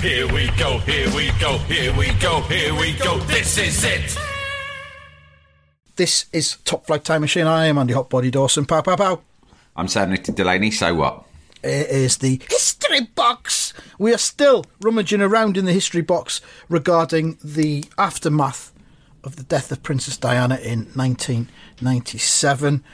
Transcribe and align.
Here 0.00 0.32
we 0.32 0.48
go, 0.56 0.78
here 0.78 1.12
we 1.12 1.32
go, 1.40 1.58
here 1.58 1.92
we 1.96 2.12
go, 2.20 2.40
here 2.42 2.72
we 2.72 2.92
go. 2.92 3.18
This 3.18 3.58
is 3.58 3.82
it. 3.82 4.16
This 5.96 6.26
is 6.32 6.58
Top 6.64 6.86
Flight 6.86 7.02
Time 7.02 7.22
Machine. 7.22 7.48
I 7.48 7.66
am 7.66 7.78
Andy 7.78 7.94
Hotbody 7.94 8.30
Dawson. 8.30 8.64
Pow, 8.64 8.80
pow, 8.80 8.94
pow. 8.94 9.20
I'm 9.74 9.88
Sam 9.88 10.10
Nick 10.10 10.22
Delaney, 10.22 10.70
so 10.70 10.94
what? 10.94 11.24
It 11.64 11.90
is 11.90 12.18
the 12.18 12.40
history 12.48 13.08
box. 13.16 13.74
We 13.98 14.14
are 14.14 14.18
still 14.18 14.64
rummaging 14.80 15.20
around 15.20 15.56
in 15.56 15.64
the 15.64 15.72
history 15.72 16.02
box 16.02 16.40
regarding 16.68 17.36
the 17.42 17.84
aftermath 17.98 18.72
of 19.24 19.34
the 19.34 19.42
death 19.42 19.72
of 19.72 19.82
Princess 19.82 20.16
Diana 20.16 20.54
in 20.62 20.90
1997. 20.94 22.84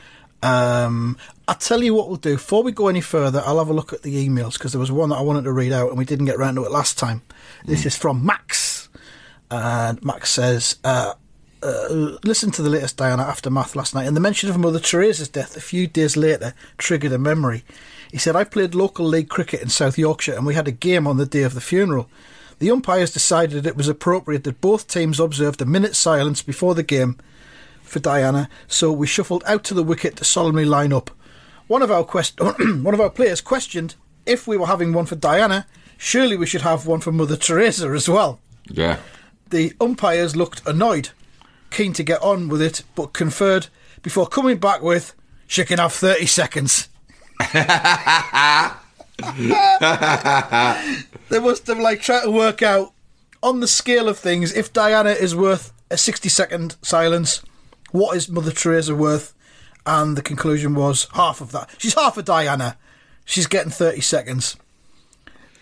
Um, 0.42 1.18
I'll 1.46 1.54
tell 1.54 1.82
you 1.82 1.94
what 1.94 2.08
we'll 2.08 2.16
do. 2.16 2.34
Before 2.34 2.62
we 2.62 2.72
go 2.72 2.88
any 2.88 3.02
further, 3.02 3.42
I'll 3.44 3.58
have 3.58 3.68
a 3.68 3.74
look 3.74 3.92
at 3.92 4.02
the 4.02 4.28
emails 4.28 4.54
because 4.54 4.72
there 4.72 4.80
was 4.80 4.90
one 4.90 5.10
that 5.10 5.16
I 5.16 5.22
wanted 5.22 5.44
to 5.44 5.52
read 5.52 5.72
out 5.72 5.90
and 5.90 5.98
we 5.98 6.06
didn't 6.06 6.24
get 6.24 6.38
round 6.38 6.56
to 6.56 6.64
it 6.64 6.70
last 6.70 6.98
time. 6.98 7.22
This 7.66 7.84
is 7.84 7.96
from 7.96 8.24
Max. 8.24 8.88
And 9.50 10.02
Max 10.02 10.30
says, 10.30 10.76
uh, 10.84 11.14
uh, 11.62 12.16
listen 12.24 12.50
to 12.50 12.62
the 12.62 12.70
latest 12.70 12.96
Diana 12.96 13.22
aftermath 13.22 13.76
last 13.76 13.94
night, 13.94 14.06
and 14.06 14.16
the 14.16 14.20
mention 14.20 14.50
of 14.50 14.58
Mother 14.58 14.78
Teresa's 14.78 15.28
death 15.28 15.56
a 15.56 15.60
few 15.60 15.86
days 15.86 16.16
later 16.16 16.54
triggered 16.76 17.12
a 17.12 17.18
memory. 17.18 17.64
He 18.10 18.18
said, 18.18 18.36
I 18.36 18.44
played 18.44 18.74
local 18.74 19.06
league 19.06 19.28
cricket 19.28 19.62
in 19.62 19.68
South 19.68 19.98
Yorkshire, 19.98 20.34
and 20.34 20.46
we 20.46 20.54
had 20.54 20.68
a 20.68 20.72
game 20.72 21.06
on 21.06 21.16
the 21.16 21.26
day 21.26 21.42
of 21.42 21.54
the 21.54 21.60
funeral. 21.60 22.08
The 22.58 22.70
umpires 22.70 23.12
decided 23.12 23.66
it 23.66 23.76
was 23.76 23.88
appropriate 23.88 24.44
that 24.44 24.60
both 24.60 24.88
teams 24.88 25.18
observed 25.18 25.60
a 25.62 25.66
minute's 25.66 25.98
silence 25.98 26.42
before 26.42 26.74
the 26.74 26.82
game 26.82 27.18
for 27.82 27.98
Diana, 27.98 28.48
so 28.66 28.92
we 28.92 29.06
shuffled 29.06 29.42
out 29.46 29.64
to 29.64 29.74
the 29.74 29.82
wicket 29.82 30.16
to 30.16 30.24
solemnly 30.24 30.64
line 30.64 30.92
up. 30.92 31.10
One 31.66 31.82
of 31.82 31.90
our 31.90 32.04
quest- 32.04 32.40
one 32.40 32.94
of 32.94 33.00
our 33.00 33.10
players 33.10 33.40
questioned 33.40 33.94
if 34.26 34.46
we 34.46 34.56
were 34.56 34.66
having 34.66 34.92
one 34.92 35.06
for 35.06 35.16
Diana, 35.16 35.66
surely 35.96 36.36
we 36.36 36.46
should 36.46 36.62
have 36.62 36.86
one 36.86 37.00
for 37.00 37.12
Mother 37.12 37.36
Teresa 37.36 37.88
as 37.88 38.08
well. 38.08 38.40
Yeah. 38.68 38.98
The 39.50 39.72
umpires 39.80 40.36
looked 40.36 40.66
annoyed, 40.66 41.10
keen 41.70 41.92
to 41.94 42.02
get 42.02 42.22
on 42.22 42.48
with 42.48 42.62
it, 42.62 42.82
but 42.94 43.12
conferred 43.12 43.68
before 44.02 44.26
coming 44.26 44.58
back 44.58 44.82
with, 44.82 45.14
she 45.46 45.64
can 45.64 45.78
have 45.78 45.92
30 45.92 46.26
seconds. 46.26 46.88
they 47.52 47.64
must 51.40 51.66
have 51.66 51.78
like 51.78 52.00
tried 52.00 52.24
to 52.24 52.30
work 52.30 52.62
out 52.62 52.92
on 53.42 53.60
the 53.60 53.68
scale 53.68 54.08
of 54.08 54.18
things 54.18 54.52
if 54.52 54.72
Diana 54.72 55.10
is 55.10 55.36
worth 55.36 55.72
a 55.90 55.96
60 55.96 56.28
second 56.28 56.76
silence, 56.82 57.42
what 57.90 58.16
is 58.16 58.28
Mother 58.28 58.52
Teresa 58.52 58.94
worth? 58.94 59.34
And 59.86 60.16
the 60.16 60.22
conclusion 60.22 60.74
was 60.74 61.08
half 61.12 61.40
of 61.40 61.52
that. 61.52 61.70
She's 61.78 61.94
half 61.94 62.16
of 62.16 62.24
Diana. 62.24 62.78
She's 63.24 63.46
getting 63.46 63.70
30 63.70 64.00
seconds. 64.00 64.56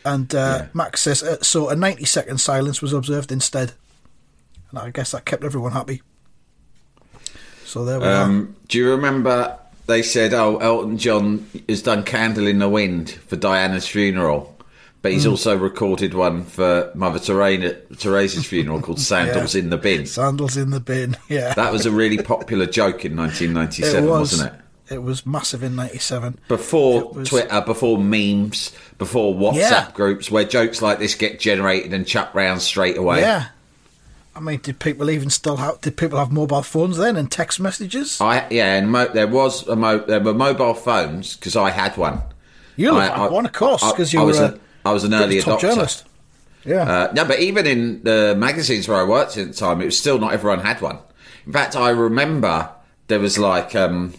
And 0.04 0.34
uh, 0.34 0.66
Max 0.74 1.02
says, 1.02 1.22
uh, 1.22 1.42
so 1.42 1.68
a 1.68 1.76
90 1.76 2.04
second 2.04 2.38
silence 2.38 2.82
was 2.82 2.92
observed 2.92 3.30
instead. 3.32 3.72
And 4.70 4.78
I 4.78 4.90
guess 4.90 5.12
that 5.12 5.24
kept 5.24 5.44
everyone 5.44 5.72
happy. 5.72 6.02
So 7.64 7.84
there 7.84 8.00
we 8.00 8.06
are. 8.06 8.22
Um, 8.24 8.56
do 8.68 8.78
you 8.78 8.90
remember 8.90 9.58
they 9.86 10.02
said, 10.02 10.34
oh, 10.34 10.58
Elton 10.58 10.98
John 10.98 11.46
has 11.68 11.82
done 11.82 12.04
Candle 12.04 12.46
in 12.46 12.58
the 12.58 12.68
Wind 12.68 13.10
for 13.10 13.36
Diana's 13.36 13.86
funeral, 13.86 14.56
but 15.02 15.12
he's 15.12 15.24
hmm. 15.24 15.30
also 15.30 15.56
recorded 15.56 16.14
one 16.14 16.44
for 16.44 16.90
Mother 16.94 17.18
Teresa's 17.18 18.46
funeral 18.46 18.80
called 18.80 19.00
Sandals 19.00 19.54
in 19.54 19.70
the 19.70 19.76
Bin. 19.76 20.06
Sandals 20.06 20.56
in 20.56 20.70
the 20.70 20.80
bin. 20.80 21.16
Yeah. 21.28 21.54
That 21.54 21.72
was 21.72 21.86
a 21.86 21.90
really 21.90 22.18
popular 22.22 22.66
joke 22.66 23.04
in 23.04 23.16
1997, 23.16 24.04
it 24.04 24.06
was. 24.06 24.32
wasn't 24.32 24.54
it? 24.54 24.94
It 24.94 25.02
was 25.02 25.24
massive 25.24 25.62
in 25.62 25.74
97. 25.74 26.38
Before 26.48 27.08
was- 27.12 27.28
Twitter, 27.28 27.60
before 27.62 27.98
memes, 27.98 28.72
before 28.98 29.34
WhatsApp 29.34 29.54
Yeah. 29.54 29.90
groups 29.92 30.30
where 30.30 30.44
jokes 30.44 30.82
like 30.82 30.98
this 30.98 31.14
get 31.14 31.40
generated 31.40 31.92
and 31.92 32.06
chucked 32.06 32.34
round 32.34 32.60
straight 32.62 32.96
away. 32.96 33.20
Yeah. 33.20 33.46
I 34.34 34.40
mean, 34.40 34.60
did 34.62 34.78
people 34.78 35.10
even 35.10 35.30
still 35.30 35.56
have? 35.56 35.80
Did 35.82 35.96
people 35.96 36.18
have 36.18 36.32
mobile 36.32 36.62
phones 36.62 36.96
then 36.96 37.16
and 37.16 37.30
text 37.30 37.60
messages? 37.60 38.18
I 38.20 38.46
yeah, 38.50 38.76
and 38.76 38.90
mo- 38.90 39.08
there 39.12 39.26
was 39.26 39.66
a 39.68 39.76
mo- 39.76 40.04
there 40.06 40.20
were 40.20 40.32
mobile 40.32 40.72
phones 40.74 41.36
because 41.36 41.54
I 41.54 41.70
had 41.70 41.96
one. 41.98 42.22
You'll 42.76 42.96
I- 42.96 43.04
had 43.04 43.12
I- 43.12 43.28
one, 43.28 43.44
of 43.44 43.52
course, 43.52 43.82
because 43.90 44.12
you 44.12 44.20
I 44.20 44.24
were 44.24 44.32
a, 44.32 44.44
a- 44.44 44.58
I 44.84 44.92
was 44.92 45.04
an 45.04 45.14
early 45.14 45.40
top 45.40 45.58
adopter. 45.58 45.62
journalist. 45.62 46.04
Yeah. 46.64 46.82
Uh, 46.82 47.12
no, 47.14 47.24
but 47.24 47.40
even 47.40 47.66
in 47.66 48.02
the 48.02 48.34
magazines 48.36 48.88
where 48.88 48.98
I 48.98 49.04
worked 49.04 49.36
at 49.36 49.48
the 49.48 49.54
time, 49.54 49.80
it 49.80 49.86
was 49.86 49.98
still 49.98 50.18
not 50.18 50.32
everyone 50.32 50.60
had 50.60 50.80
one. 50.80 50.98
In 51.46 51.52
fact, 51.52 51.74
I 51.74 51.90
remember 51.90 52.70
there 53.08 53.18
was 53.18 53.38
like 53.38 53.74
um, 53.74 54.14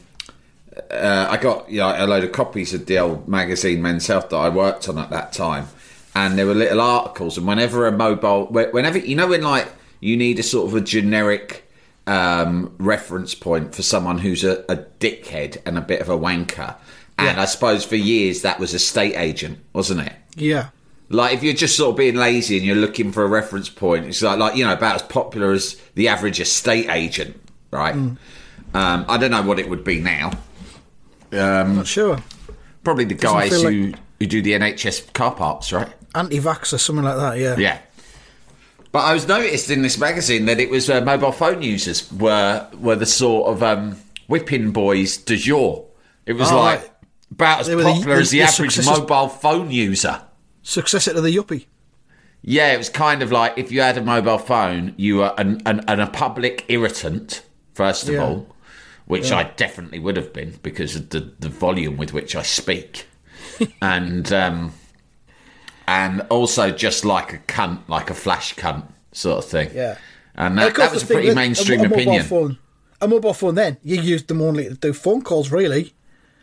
uh, 0.92 1.28
I 1.30 1.38
got 1.38 1.70
you 1.70 1.80
know, 1.80 1.94
a 1.98 2.06
load 2.08 2.24
of 2.24 2.32
copies 2.32 2.74
of 2.74 2.86
the 2.86 3.00
old 3.00 3.28
magazine 3.28 3.82
Men's 3.82 4.08
Health 4.08 4.30
that 4.30 4.38
I 4.38 4.50
worked 4.50 4.90
on 4.90 4.98
at 4.98 5.10
that 5.10 5.32
time, 5.34 5.68
and 6.16 6.38
there 6.38 6.46
were 6.46 6.54
little 6.54 6.82
articles. 6.82 7.38
And 7.38 7.48
whenever 7.48 7.88
a 7.88 7.92
mobile, 7.92 8.48
whenever 8.48 8.98
you 8.98 9.16
know, 9.16 9.28
when 9.28 9.42
like 9.42 9.72
you 10.00 10.18
need 10.18 10.40
a 10.40 10.44
sort 10.44 10.68
of 10.68 10.76
a 10.76 10.82
generic 10.82 11.70
um, 12.08 12.76
reference 12.78 13.36
point 13.36 13.74
for 13.74 13.84
someone 13.84 14.18
who's 14.20 14.44
a, 14.44 14.66
a 14.70 14.78
dickhead 15.00 15.58
and 15.66 15.78
a 15.78 15.82
bit 15.82 16.02
of 16.02 16.10
a 16.10 16.18
wanker. 16.18 16.76
And 17.18 17.38
Yeah. 17.38 17.42
I 17.42 17.46
suppose 17.46 17.84
for 17.86 17.96
years 17.96 18.42
that 18.42 18.60
was 18.60 18.74
a 18.74 18.80
state 18.80 19.16
agent, 19.16 19.60
wasn't 19.74 20.02
it? 20.02 20.14
yeah. 20.36 20.70
Like 21.10 21.36
if 21.36 21.44
you're 21.44 21.54
just 21.54 21.76
sort 21.78 21.92
of 21.92 21.98
being 21.98 22.16
lazy 22.16 22.58
and 22.58 22.66
you're 22.66 22.76
looking 22.78 23.12
for 23.12 23.24
a 23.24 23.28
reference 23.28 23.70
point, 23.70 24.06
it's 24.08 24.22
like 24.24 24.40
like 24.40 24.56
you 24.56 24.66
know 24.66 24.74
about 24.74 24.96
as 24.96 25.02
popular 25.04 25.52
as 25.52 25.80
the 25.94 26.08
average 26.08 26.40
estate 26.40 26.90
agent, 26.90 27.40
right? 27.70 27.94
Mm. 27.94 28.18
Um, 28.74 29.06
I 29.08 29.18
don't 29.18 29.30
know 29.30 29.44
what 29.44 29.60
it 29.60 29.70
would 29.70 29.84
be 29.84 30.00
now. 30.00 30.32
Not 31.32 31.86
sure. 31.86 32.18
Probably 32.84 33.06
the 33.06 33.16
Doesn't 33.16 33.38
guys 33.38 33.62
who 33.62 33.94
who 34.20 34.26
do 34.26 34.42
the 34.42 34.54
NHS 34.54 35.14
car 35.14 35.36
parks, 35.36 35.72
right? 35.72 35.90
Anti-vax 36.16 36.74
or 36.74 36.78
something 36.80 37.06
like 37.06 37.18
that. 37.18 37.38
Yeah. 37.38 37.58
Yeah. 37.58 37.80
But 38.92 39.00
I 39.00 39.14
was 39.14 39.28
noticed 39.28 39.70
in 39.70 39.82
this 39.82 39.98
magazine 39.98 40.46
that 40.46 40.60
it 40.60 40.70
was 40.70 40.90
uh, 40.90 41.02
mobile 41.02 41.32
phone 41.32 41.62
users 41.62 42.12
were 42.12 42.68
were 42.80 42.96
the 42.96 43.06
sort 43.06 43.50
of 43.50 43.62
um, 43.62 43.98
whipping 44.28 44.72
boys 44.72 45.18
du 45.18 45.38
jour. 45.38 45.86
It 46.26 46.34
was 46.34 46.52
Oh, 46.52 46.58
like. 46.60 46.90
About 47.34 47.62
as 47.62 47.70
were 47.70 47.76
the- 47.78 47.84
popular 47.94 48.16
as 48.18 48.32
the, 48.32 48.40
the 48.40 48.44
average 48.44 48.74
successors- 48.76 49.00
mobile 49.00 49.28
phone 49.30 49.72
user. 49.72 50.22
Successor 50.62 51.14
to 51.14 51.22
the 51.22 51.36
Yuppie. 51.36 51.66
Yeah, 52.42 52.74
it 52.74 52.78
was 52.78 52.90
kind 52.90 53.22
of 53.22 53.32
like 53.32 53.58
if 53.58 53.72
you 53.72 53.82
had 53.82 53.98
a 53.98 54.02
mobile 54.04 54.38
phone, 54.38 54.94
you 54.98 55.18
were 55.18 55.34
an, 55.38 55.62
an, 55.66 55.82
an 55.88 56.00
a 56.00 56.08
public 56.08 56.66
irritant, 56.68 57.42
first 57.74 58.08
of 58.08 58.16
Yeah. 58.16 58.24
all, 58.24 58.48
which 59.06 59.32
I 59.32 59.44
definitely 59.56 60.00
would 60.00 60.18
have 60.18 60.34
been 60.34 60.60
because 60.62 60.96
of 60.96 61.10
the, 61.10 61.32
the 61.40 61.50
volume 61.50 61.96
with 61.98 62.14
which 62.14 62.36
I 62.36 62.42
speak. 62.44 63.08
and 63.82 64.32
um, 64.34 64.74
and 65.88 66.22
also 66.30 66.72
just 66.72 67.06
like 67.06 67.34
a 67.34 67.38
cunt, 67.40 67.80
like 67.88 68.10
a 68.10 68.14
flash 68.14 68.56
cunt 68.56 68.86
sort 69.12 69.44
of 69.44 69.50
thing. 69.50 69.70
Yeah. 69.74 69.98
And 70.36 70.58
that, 70.58 70.76
that 70.76 70.94
was 70.94 71.04
a 71.04 71.08
pretty 71.08 71.34
mainstream 71.34 71.82
a, 71.82 71.84
a 71.84 71.88
opinion. 71.88 72.24
Phone, 72.24 72.58
a 73.02 73.08
mobile 73.08 73.34
phone 73.34 73.56
then, 73.56 73.78
you 73.84 74.02
used 74.02 74.28
them 74.28 74.42
only 74.42 74.66
to 74.70 74.74
do 74.76 74.94
phone 74.94 75.22
calls, 75.22 75.52
really. 75.52 75.94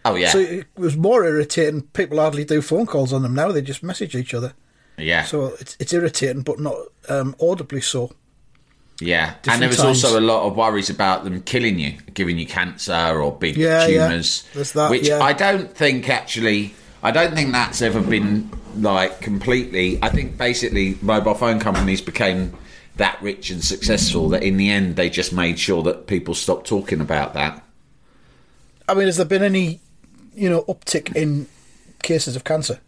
Oh, 0.05 0.15
yeah. 0.15 0.31
So 0.31 0.39
it 0.39 0.67
was 0.77 0.97
more 0.97 1.25
irritating. 1.25 1.83
People 1.83 2.19
hardly 2.19 2.45
do 2.45 2.63
phone 2.63 2.87
calls 2.87 3.13
on 3.13 3.23
them 3.23 3.35
now. 3.35 3.53
They 3.53 3.61
just 3.63 3.83
message 3.83 4.15
each 4.17 4.33
other. 4.35 4.55
yeah. 4.97 5.25
So 5.25 5.47
it's, 5.61 5.77
it's 5.79 5.93
irritating, 5.93 6.43
but 6.43 6.59
not 6.59 6.75
um, 7.09 7.37
audibly 7.41 7.81
so. 7.83 8.13
Yeah, 9.03 9.35
Different 9.43 9.49
and 9.55 9.63
there 9.63 9.69
was 9.71 9.77
times. 9.79 10.05
also 10.05 10.19
a 10.19 10.21
lot 10.21 10.47
of 10.47 10.57
worries 10.57 10.91
about 10.91 11.25
them 11.25 11.41
killing 11.43 11.79
you, 11.79 11.93
giving 12.13 12.39
you 12.39 12.47
cancer 12.47 12.93
or 13.21 13.33
big 13.33 13.57
Yeah, 13.57 13.87
yeah. 13.87 14.09
tumours. 14.09 14.47
There's 14.53 14.73
that, 14.73 14.91
which 14.91 15.09
yeah. 15.09 15.21
I 15.21 15.33
don't 15.33 15.75
think 15.75 16.09
actually. 16.11 16.75
I 17.03 17.11
don't 17.11 17.35
think 17.35 17.53
that's 17.53 17.81
ever 17.81 18.03
been 18.03 18.51
like 18.77 19.23
completely. 19.23 19.99
I 20.03 20.11
think 20.11 20.37
basically 20.37 20.99
mobile 21.01 21.33
phone 21.33 21.61
companies 21.61 22.03
became 22.03 22.55
that 22.97 23.21
rich 23.23 23.49
and 23.49 23.65
successful 23.65 24.29
that 24.31 24.43
in 24.43 24.59
the 24.59 24.69
end 24.69 24.97
they 24.97 25.09
just 25.09 25.33
made 25.33 25.59
sure 25.59 25.83
that 25.85 26.07
people 26.07 26.35
stopped 26.35 26.67
talking 26.67 27.01
about 27.01 27.33
that. 27.33 27.65
I 28.87 28.93
mean, 28.93 29.07
has 29.07 29.17
there 29.17 29.25
been 29.25 29.43
any, 29.43 29.81
you 30.41 30.49
know, 30.49 30.63
uptick 30.63 31.15
in 31.15 31.47
cases 32.03 32.35
of 32.37 32.45
cancer 32.45 32.81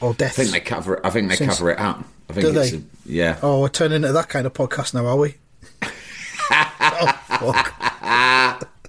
or 0.00 0.14
death. 0.14 0.32
I 0.38 0.42
think 0.42 0.50
they 0.50 0.60
cover 0.60 0.94
it. 0.94 1.00
I 1.04 1.10
think 1.10 1.28
they 1.28 1.36
Since- 1.36 1.58
cover 1.58 1.70
it 1.70 1.78
up. 1.78 2.04
I 2.28 2.32
think 2.34 2.46
Do 2.46 2.58
it's 2.60 2.70
they? 2.72 2.76
A, 2.78 2.82
yeah. 3.04 3.38
Oh, 3.42 3.60
we're 3.60 3.68
turning 3.68 3.96
into 3.96 4.12
that 4.12 4.28
kind 4.28 4.46
of 4.46 4.52
podcast 4.54 4.94
now, 4.94 5.06
are 5.06 5.16
we? 5.16 5.34
oh, 5.82 7.20
fuck. 7.28 7.74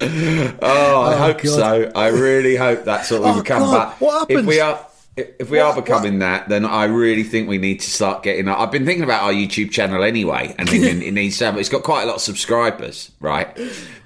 Oh, 0.01 1.01
I 1.01 1.13
oh, 1.13 1.17
hope 1.17 1.41
God. 1.41 1.45
so. 1.45 1.91
I 1.95 2.07
really 2.07 2.55
hope 2.55 2.83
that's 2.83 3.11
what 3.11 3.21
we 3.21 3.27
Oh, 3.29 3.41
become. 3.41 3.61
God, 3.61 3.95
But 3.99 4.05
what 4.05 4.31
if 4.31 4.45
we 4.45 4.57
happens? 4.57 4.85
are, 4.85 4.87
if 5.15 5.49
we 5.49 5.59
are 5.59 5.75
What- 5.75 5.85
becoming 5.85 6.19
that, 6.19 6.49
then 6.49 6.65
I 6.65 6.85
really 6.85 7.23
think 7.23 7.47
we 7.47 7.57
need 7.57 7.79
to 7.81 7.89
start 7.89 8.23
getting. 8.23 8.47
I've 8.47 8.71
been 8.71 8.85
thinking 8.85 9.03
about 9.03 9.23
our 9.23 9.31
YouTube 9.33 9.71
channel 9.71 10.03
anyway, 10.03 10.55
and 10.57 10.67
thinking 10.69 11.01
it 11.03 11.13
needs 11.13 11.37
to 11.37 11.45
have. 11.45 11.57
It's 11.57 11.69
got 11.69 11.83
quite 11.83 12.03
a 12.03 12.05
lot 12.05 12.15
of 12.15 12.21
subscribers, 12.21 13.11
right? 13.19 13.55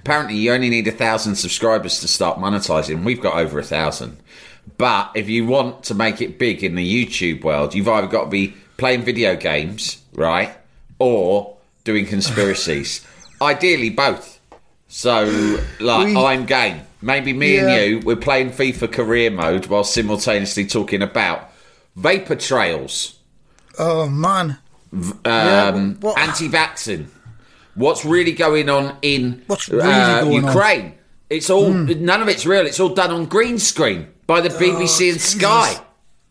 Apparently, 0.00 0.36
you 0.36 0.52
only 0.52 0.68
need 0.70 0.86
a 0.88 0.92
thousand 0.92 1.36
subscribers 1.36 2.00
to 2.00 2.08
start 2.08 2.38
monetizing. 2.38 3.04
We've 3.04 3.20
got 3.20 3.36
over 3.36 3.58
a 3.58 3.62
thousand. 3.64 4.18
But 4.76 5.10
if 5.14 5.28
you 5.28 5.46
want 5.46 5.82
to 5.84 5.94
make 5.94 6.20
it 6.20 6.38
big 6.38 6.62
in 6.62 6.74
the 6.74 7.06
YouTube 7.06 7.42
world, 7.42 7.74
you've 7.74 7.88
either 7.88 8.06
got 8.06 8.24
to 8.24 8.30
be 8.30 8.54
playing 8.76 9.02
video 9.02 9.34
games, 9.34 10.02
right, 10.14 10.50
or 10.98 11.56
doing 11.84 12.04
conspiracies. 12.06 13.04
Ideally, 13.40 13.90
both. 13.90 14.38
So, 14.88 15.58
like, 15.80 16.06
We- 16.08 16.16
I'm 16.16 16.44
game. 16.44 16.82
Maybe 17.00 17.32
me 17.32 17.56
Yeah. 17.56 17.68
and 17.68 17.90
you, 17.90 18.00
we're 18.00 18.16
playing 18.16 18.50
FIFA 18.50 18.92
career 18.92 19.30
mode 19.30 19.66
while 19.66 19.84
simultaneously 19.84 20.66
talking 20.66 21.02
about 21.02 21.50
vapor 21.96 22.34
trails, 22.36 23.18
Oh, 23.78 24.08
man. 24.08 24.58
um, 24.92 25.14
Yeah, 25.24 25.72
what- 26.00 26.18
anti-vaccine. 26.18 27.08
What's 27.74 28.04
really 28.04 28.32
going 28.32 28.68
on 28.68 28.96
in 29.02 29.42
What's 29.46 29.68
really 29.68 29.82
uh, 29.88 30.22
going 30.24 30.44
on? 30.44 30.52
Ukraine? 30.52 30.94
It's 31.30 31.48
all 31.50 31.68
none 31.70 32.22
of 32.22 32.28
it's 32.28 32.44
real. 32.46 32.66
It's 32.66 32.80
all 32.80 32.88
done 32.88 33.10
on 33.12 33.26
green 33.26 33.58
screen 33.60 34.08
by 34.26 34.40
the 34.40 34.48
BBC 34.48 35.10
and 35.12 35.20
Sky. 35.20 35.78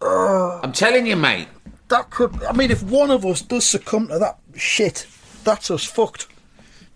I'm 0.02 0.72
telling 0.74 1.06
you, 1.06 1.16
mate. 1.16 1.48
That 1.88 2.10
could. 2.10 2.44
I 2.44 2.52
mean, 2.52 2.70
if 2.72 2.84
one 2.84 3.12
of 3.12 3.26
us 3.26 3.42
does 3.42 3.66
succumb 3.66 4.10
to 4.10 4.20
that 4.20 4.40
shit, 4.56 5.06
that's 5.46 5.72
us 5.72 5.86
fucked. 5.86 6.28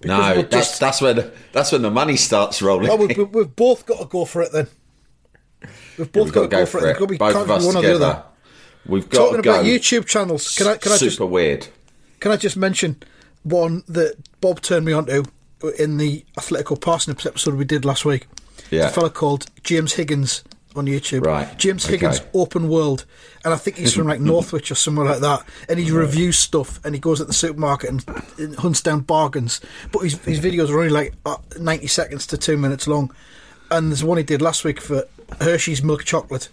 Because 0.01 0.35
No, 0.35 0.41
that's 0.41 0.49
just- 0.69 0.79
that's 0.79 1.01
when 1.01 1.31
that's 1.53 1.71
when 1.71 1.81
the 1.83 1.91
money 1.91 2.15
starts 2.17 2.61
rolling. 2.61 2.89
We've, 2.97 3.09
we've- 3.17 3.23
we've 3.23 3.55
both 3.55 3.85
got 3.85 3.99
to 3.99 4.05
go 4.05 4.25
for 4.25 4.41
it 4.41 4.51
then. 4.51 4.67
We've 5.97 6.11
both 6.11 6.25
We've 6.25 6.33
got 6.33 6.41
to 6.41 6.47
go 6.47 6.65
for 6.65 6.79
it. 6.87 6.93
Got 6.93 6.99
to 6.99 7.07
be 7.07 7.17
Both 7.17 7.33
can't 7.33 7.43
of 7.43 7.51
us 7.51 7.65
one 7.65 7.77
or 7.77 7.81
the 7.81 7.95
other. 7.95 8.23
We've 8.87 9.07
got 9.07 9.17
Talking 9.25 9.37
to 9.37 9.41
go. 9.43 9.51
about 9.53 9.65
YouTube 9.65 10.05
channels, 10.07 10.55
can 10.55 10.67
I 10.67 10.77
can 10.77 10.91
I 10.91 10.97
just 10.97 10.99
Super 11.17 11.23
just 11.25 11.31
weird. 11.31 11.67
can 12.19 12.31
I 12.31 12.37
just 12.37 12.57
mention 12.57 12.95
one 13.43 13.83
that 13.87 14.15
Bob 14.41 14.61
turned 14.61 14.85
me 14.85 14.93
on 14.93 15.05
to 15.05 15.23
in 15.77 15.97
the 15.97 16.25
Athletico 16.37 16.79
Parsnips 16.81 17.25
episode 17.27 17.53
we 17.55 17.65
did 17.65 17.85
last 17.85 18.05
week? 18.05 18.25
Yeah. 18.71 18.87
It's 18.87 18.91
a 18.91 18.95
fella 18.95 19.09
called 19.11 19.45
James 19.63 19.93
Higgins 19.93 20.43
on 20.75 20.85
YouTube. 20.85 21.25
Right, 21.25 21.57
James 21.57 21.85
okay. 21.85 21.93
Higgins 21.93 22.21
Open 22.33 22.69
World. 22.69 23.05
And 23.43 23.53
I 23.53 23.57
think 23.57 23.77
he's 23.77 23.93
from 23.93 24.07
like 24.07 24.19
Northwich 24.19 24.71
or 24.71 24.75
somewhere 24.75 25.05
like 25.05 25.21
that. 25.21 25.43
And 25.67 25.79
he 25.79 25.91
reviews 25.91 26.37
stuff 26.37 26.79
and 26.85 26.93
he 26.93 27.01
goes 27.01 27.19
at 27.19 27.27
the 27.27 27.33
supermarket 27.33 27.89
and, 27.89 28.05
and 28.37 28.55
hunts 28.57 28.81
down 28.81 29.01
bargains. 29.01 29.61
But 29.91 29.99
his, 30.01 30.23
his 30.25 30.39
videos 30.39 30.69
are 30.69 30.77
only 30.77 30.89
like 30.89 31.13
uh, 31.25 31.37
90 31.59 31.87
seconds 31.87 32.27
to 32.27 32.37
two 32.37 32.57
minutes 32.57 32.87
long. 32.87 33.11
And 33.71 33.89
there's 33.89 34.03
one 34.03 34.17
he 34.17 34.23
did 34.23 34.41
last 34.41 34.63
week 34.63 34.79
for 34.79 35.05
Hershey's 35.39 35.81
milk 35.81 36.03
chocolate, 36.03 36.49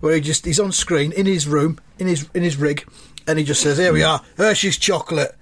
where 0.00 0.14
he 0.14 0.20
just 0.20 0.44
he's 0.44 0.60
on 0.60 0.72
screen 0.72 1.12
in 1.12 1.26
his 1.26 1.46
room 1.46 1.78
in 1.98 2.06
his 2.06 2.28
in 2.34 2.42
his 2.42 2.56
rig, 2.56 2.86
and 3.26 3.38
he 3.38 3.44
just 3.44 3.62
says, 3.62 3.78
"Here 3.78 3.92
we 3.92 4.02
are, 4.02 4.22
Hershey's 4.36 4.76
chocolate." 4.76 5.34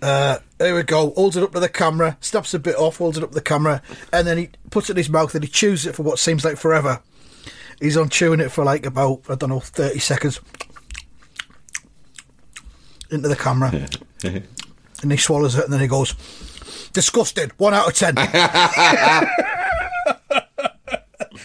Uh, 0.00 0.38
there 0.58 0.74
we 0.74 0.82
go. 0.82 1.10
Holds 1.10 1.36
it 1.36 1.44
up 1.44 1.52
to 1.52 1.60
the 1.60 1.68
camera, 1.68 2.16
snaps 2.20 2.54
a 2.54 2.58
bit 2.58 2.76
off, 2.76 2.98
holds 2.98 3.18
it 3.18 3.22
up 3.22 3.30
to 3.30 3.34
the 3.34 3.40
camera, 3.40 3.82
and 4.12 4.26
then 4.26 4.36
he 4.36 4.50
puts 4.70 4.90
it 4.90 4.94
in 4.94 4.96
his 4.96 5.08
mouth 5.08 5.34
and 5.34 5.44
he 5.44 5.50
chews 5.50 5.86
it 5.86 5.94
for 5.94 6.02
what 6.02 6.18
seems 6.18 6.44
like 6.44 6.56
forever. 6.56 7.00
He's 7.80 7.96
on 7.96 8.08
chewing 8.08 8.40
it 8.40 8.50
for 8.50 8.64
like 8.64 8.86
about 8.86 9.22
I 9.28 9.34
don't 9.34 9.50
know 9.50 9.60
thirty 9.60 9.98
seconds 9.98 10.40
into 13.10 13.28
the 13.28 13.36
camera, 13.36 13.88
and 14.24 15.10
he 15.12 15.16
swallows 15.18 15.54
it, 15.56 15.64
and 15.64 15.72
then 15.72 15.80
he 15.80 15.86
goes, 15.88 16.14
"Disgusted. 16.92 17.52
One 17.58 17.74
out 17.74 17.88
of 17.88 17.94
ten. 17.94 18.14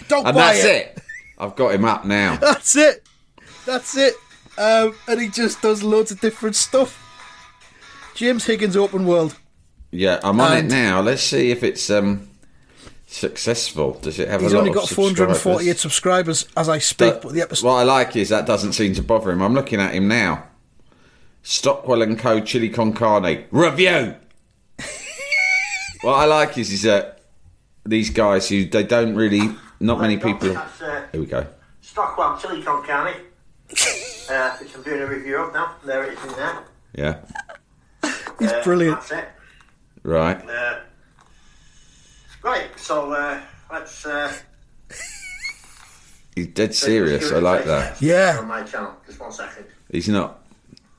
Don't 0.08 0.26
And 0.26 0.36
buy 0.36 0.54
that's 0.54 0.64
it. 0.64 0.98
I've 1.38 1.56
got 1.56 1.74
him 1.74 1.86
up 1.86 2.06
now. 2.06 2.36
That's 2.42 2.76
it. 2.76 3.06
That's 3.66 3.96
it. 3.98 4.14
Um, 4.58 4.96
and 5.08 5.22
he 5.22 5.28
just 5.30 5.62
does 5.62 5.84
loads 5.84 6.12
of 6.12 6.20
different 6.22 6.56
stuff. 6.56 7.04
James 8.16 8.46
Higgins 8.46 8.76
Open 8.78 9.06
World. 9.06 9.38
Yeah, 9.92 10.20
I'm 10.24 10.40
on 10.40 10.54
And- 10.58 10.72
it 10.72 10.76
now. 10.76 11.02
Let's 11.02 11.22
see 11.24 11.52
if 11.52 11.62
it's 11.64 11.90
um 11.90 12.30
successful. 13.08 13.94
Does 14.02 14.20
it 14.20 14.28
have 14.30 14.42
He's 14.42 14.52
a 14.52 14.56
lot 14.56 14.60
only 14.60 14.70
of 14.72 14.76
got 14.76 14.90
448 14.90 15.78
subscribers? 15.78 16.40
subscribers 16.40 16.48
as 16.56 16.70
I 16.70 16.78
speak, 16.78 17.14
But 17.16 17.22
but 17.24 17.34
the 17.34 17.42
episode. 17.42 17.66
What 17.68 17.74
I 17.76 17.84
like 17.84 18.16
is 18.16 18.30
that 18.30 18.46
doesn't 18.46 18.74
seem 18.74 18.94
to 18.96 19.02
bother 19.02 19.32
him. 19.32 19.42
I'm 19.42 19.54
looking 19.56 19.82
at 19.82 19.94
him 19.96 20.08
now. 20.08 20.44
Stockwell 21.42 22.02
and 22.04 22.20
Co. 22.20 22.42
Chili 22.42 22.70
con 22.70 22.94
Carne 22.94 23.46
review. 23.52 24.16
what 26.02 26.14
I 26.14 26.26
like 26.26 26.58
is 26.58 26.72
is 26.72 26.84
that 26.84 27.22
these 27.86 28.10
guys 28.10 28.50
who 28.50 28.66
they 28.66 28.84
don't 28.84 29.16
really 29.16 29.56
not 29.80 30.00
many 30.02 30.18
people. 30.18 30.56
Uh, 30.58 30.68
Here 31.12 31.22
we 31.22 31.26
go. 31.26 31.48
Stockwell 31.82 32.38
chili 32.38 32.62
con 32.62 32.86
carne, 32.86 33.14
uh, 34.30 34.58
which 34.58 34.76
I'm 34.76 34.84
doing 34.84 35.02
a 35.02 35.08
review 35.08 35.38
of 35.38 35.54
now. 35.54 35.76
There 35.86 36.04
it 36.04 36.18
is 36.18 36.24
in 36.26 36.32
there. 36.34 36.64
Yeah, 36.94 37.18
He's 38.40 38.52
Uh, 38.52 38.62
brilliant. 38.64 39.00
That's 39.00 39.12
it. 39.12 39.30
right. 40.04 40.38
Uh, 40.50 40.80
right, 42.44 42.68
so 42.78 43.12
uh, 43.14 43.42
let's. 43.72 44.06
Uh, 44.06 44.34
He's 46.36 46.48
dead 46.48 46.76
serious. 46.76 47.32
I 47.32 47.40
like 47.40 47.66
that. 47.66 48.00
Yeah. 48.02 48.38
On 48.40 48.48
my 48.48 48.64
channel, 48.64 48.94
just 49.06 49.20
one 49.20 49.32
second. 49.32 49.66
He's 49.92 50.08
not. 50.08 50.40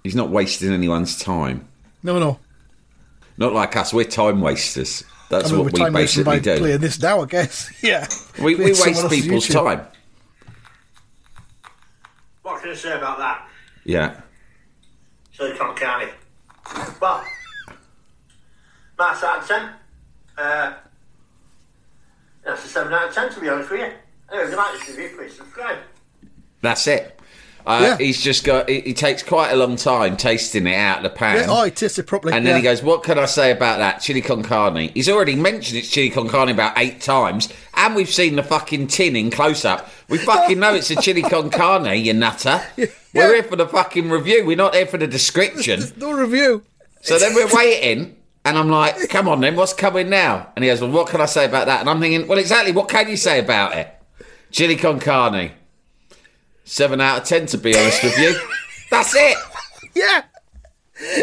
He's 0.02 0.17
not 0.17 0.31
wasting 0.31 0.73
anyone's 0.73 1.19
time. 1.19 1.69
No, 2.02 2.19
no. 2.19 2.38
Not 3.37 3.52
like 3.52 3.76
us. 3.76 3.93
We're 3.93 4.05
time 4.05 4.40
wasters. 4.40 5.05
That's 5.29 5.46
I 5.46 5.49
mean, 5.52 5.58
we're 5.58 5.70
what 5.70 5.90
we 5.90 5.90
basically 5.90 6.25
by 6.25 6.38
do. 6.38 6.58
playing 6.58 6.81
this 6.81 7.00
now, 7.00 7.20
I 7.20 7.26
guess. 7.26 7.70
yeah. 7.82 8.06
We, 8.43 8.55
we 8.55 8.64
waste 8.67 8.84
people's 9.11 9.46
YouTube. 9.46 9.64
time. 9.64 9.87
What 12.43 12.62
can 12.62 12.70
I 12.70 12.75
say 12.75 12.96
about 12.96 13.19
that? 13.19 13.49
Yeah. 13.84 14.20
Chili 15.32 15.56
con 15.56 15.77
carne. 15.77 16.08
Well, 17.01 17.24
Mass 18.98 19.22
out 19.22 19.43
of 19.43 19.48
10. 19.48 19.70
Uh, 20.36 20.74
that's 22.48 22.64
a 22.64 22.69
7 22.69 22.93
out 22.93 23.08
of 23.08 23.14
10 23.14 23.31
to 23.34 23.40
be 23.40 23.48
honest 23.48 23.70
with 23.70 23.81
you. 23.81 23.86
Anyway, 24.31 24.44
if 24.44 24.50
you 24.50 24.56
like 24.56 24.72
this 24.78 24.88
review, 24.96 25.17
please 25.17 25.36
subscribe. 25.36 25.78
That's 26.62 26.86
it. 26.88 27.14
Uh, 27.67 27.81
Yeah. 27.82 27.98
He's 27.98 28.20
just 28.22 28.44
got. 28.44 28.69
He, 28.69 28.81
he 28.81 28.94
takes 28.94 29.22
quite 29.22 29.50
a 29.50 29.56
long 29.56 29.76
time 29.76 30.17
tasting 30.17 30.67
it 30.67 30.74
out 30.74 30.98
of 30.98 31.02
the 31.02 31.10
pan. 31.10 31.36
Yeah, 31.36 31.46
oh, 31.50 31.64
he 31.64 31.70
tasted 31.70 32.06
properly. 32.06 32.32
and 32.32 32.46
then 32.46 32.56
he 32.56 32.62
goes, 32.62 32.82
"What 32.82 33.02
can 33.02 33.19
I 33.19 33.26
say 33.26 33.50
about 33.50 33.78
that 33.78 33.98
chili 34.00 34.22
con 34.22 34.43
carne?" 34.43 34.88
He's 34.94 35.08
already 35.08 35.36
mentioned 35.36 35.78
it's 35.78 35.90
chili 35.90 36.08
con 36.08 36.28
carne 36.28 36.48
about 36.48 36.78
eight 36.78 37.00
times, 37.02 37.52
and 37.74 37.94
we've 37.94 38.08
seen 38.08 38.36
the 38.36 38.43
fucking 38.43 38.86
tin 38.86 39.17
in 39.17 39.31
close 39.31 39.67
up. 39.67 39.88
We 40.08 40.17
fucking 40.19 40.58
know 40.58 40.74
it's 40.74 40.90
a 40.90 40.96
chili 40.96 41.20
con 41.22 41.50
carne, 41.58 42.02
you 42.02 42.14
nutter. 42.14 42.62
We're 43.12 43.34
here 43.34 43.43
for 43.43 43.56
the 43.56 43.69
fucking 43.69 44.08
review. 44.08 44.46
We're 44.46 44.56
not 44.56 44.74
here 44.74 44.86
for 44.86 44.96
the 44.98 45.06
description. 45.06 45.81
There's 45.81 45.96
no 45.98 46.12
review. 46.12 46.62
So 47.02 47.19
then 47.19 47.34
we're 47.34 47.55
waiting, 47.55 48.17
and 48.48 48.58
I'm 48.58 48.69
like, 48.70 49.08
"Come 49.08 49.28
on, 49.28 49.40
then, 49.40 49.56
what's 49.56 49.72
coming 49.72 50.08
now?" 50.10 50.52
And 50.56 50.64
he 50.64 50.70
goes, 50.70 50.81
"Well, 50.81 50.90
what 50.90 51.08
can 51.08 51.20
I 51.20 51.26
say 51.26 51.44
about 51.44 51.67
that?" 51.67 51.81
And 51.81 51.88
I'm 51.90 52.00
thinking, 52.00 52.26
"Well, 52.28 52.38
exactly. 52.38 52.72
What 52.72 52.88
can 52.88 53.08
you 53.08 53.17
say 53.17 53.38
about 53.38 53.74
it?" 53.76 53.93
Chili 54.50 54.76
con 54.76 54.98
carne. 55.00 55.52
Seven 56.64 57.00
out 57.00 57.22
of 57.22 57.24
ten, 57.28 57.46
to 57.46 57.58
be 57.58 57.76
honest 57.76 58.02
with 58.02 58.19
you. 58.19 58.34
That's 58.90 59.14
it. 59.14 59.36
Yeah. 59.94 60.22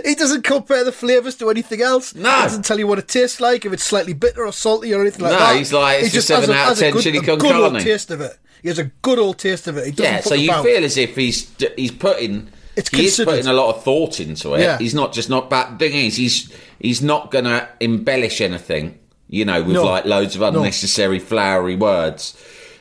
He 0.05 0.15
doesn't 0.15 0.43
compare 0.43 0.83
the 0.83 0.91
flavours 0.91 1.35
to 1.37 1.49
anything 1.49 1.81
else. 1.81 2.15
No. 2.15 2.29
He 2.33 2.41
doesn't 2.43 2.63
tell 2.65 2.79
you 2.79 2.87
what 2.87 2.97
it 2.97 3.07
tastes 3.09 3.41
like, 3.41 3.65
if 3.65 3.73
it's 3.73 3.83
slightly 3.83 4.13
bitter 4.13 4.45
or 4.45 4.51
salty 4.53 4.93
or 4.93 5.01
anything 5.01 5.23
like 5.23 5.33
No, 5.33 5.39
that. 5.39 5.51
No, 5.51 5.57
he's 5.57 5.73
like, 5.73 5.99
it's 5.99 6.07
He 6.07 6.13
just 6.13 6.29
has 6.29 6.45
7 6.45 6.55
a- 6.55 6.57
out 6.57 6.63
of 6.63 6.67
has 6.69 6.77
a 6.79 6.83
10 6.85 6.93
good, 6.93 7.03
chili 7.03 7.17
a 7.17 7.21
con 7.21 7.37
good 7.39 7.55
old 7.55 7.71
carne. 7.73 7.83
taste 7.83 8.09
of 8.11 8.21
it. 8.21 8.37
He 8.61 8.69
has 8.69 8.79
a 8.79 8.85
good 8.85 9.19
old 9.19 9.37
taste 9.37 9.67
of 9.67 9.77
it. 9.77 9.85
He 9.87 9.91
doesn't 9.91 10.13
Yeah, 10.13 10.21
so 10.21 10.33
you 10.33 10.49
about. 10.49 10.63
feel 10.65 10.83
as 10.83 10.97
if 10.97 11.15
he's 11.15 11.51
he's 11.75 11.91
putting 11.91 12.49
It's 12.75 12.89
he 12.89 13.05
is 13.05 13.21
putting 13.23 13.47
a 13.47 13.53
lot 13.53 13.75
of 13.75 13.83
thought 13.83 14.19
into 14.19 14.53
it. 14.55 14.61
Yeah. 14.61 14.77
He's 14.77 14.93
not 14.93 15.13
just 15.13 15.29
not. 15.29 15.49
But 15.49 15.79
the 15.79 15.89
thing 15.89 16.05
is, 16.07 16.15
he's 16.17 16.51
he's 16.79 17.01
not 17.01 17.31
gonna 17.31 17.67
embellish 17.79 18.41
anything. 18.41 18.99
You 19.27 19.45
know, 19.45 19.63
with 19.63 19.73
No. 19.75 19.85
like 19.85 20.05
loads 20.05 20.35
of 20.35 20.41
unnecessary 20.43 21.19
flowery 21.19 21.75
words. 21.75 22.37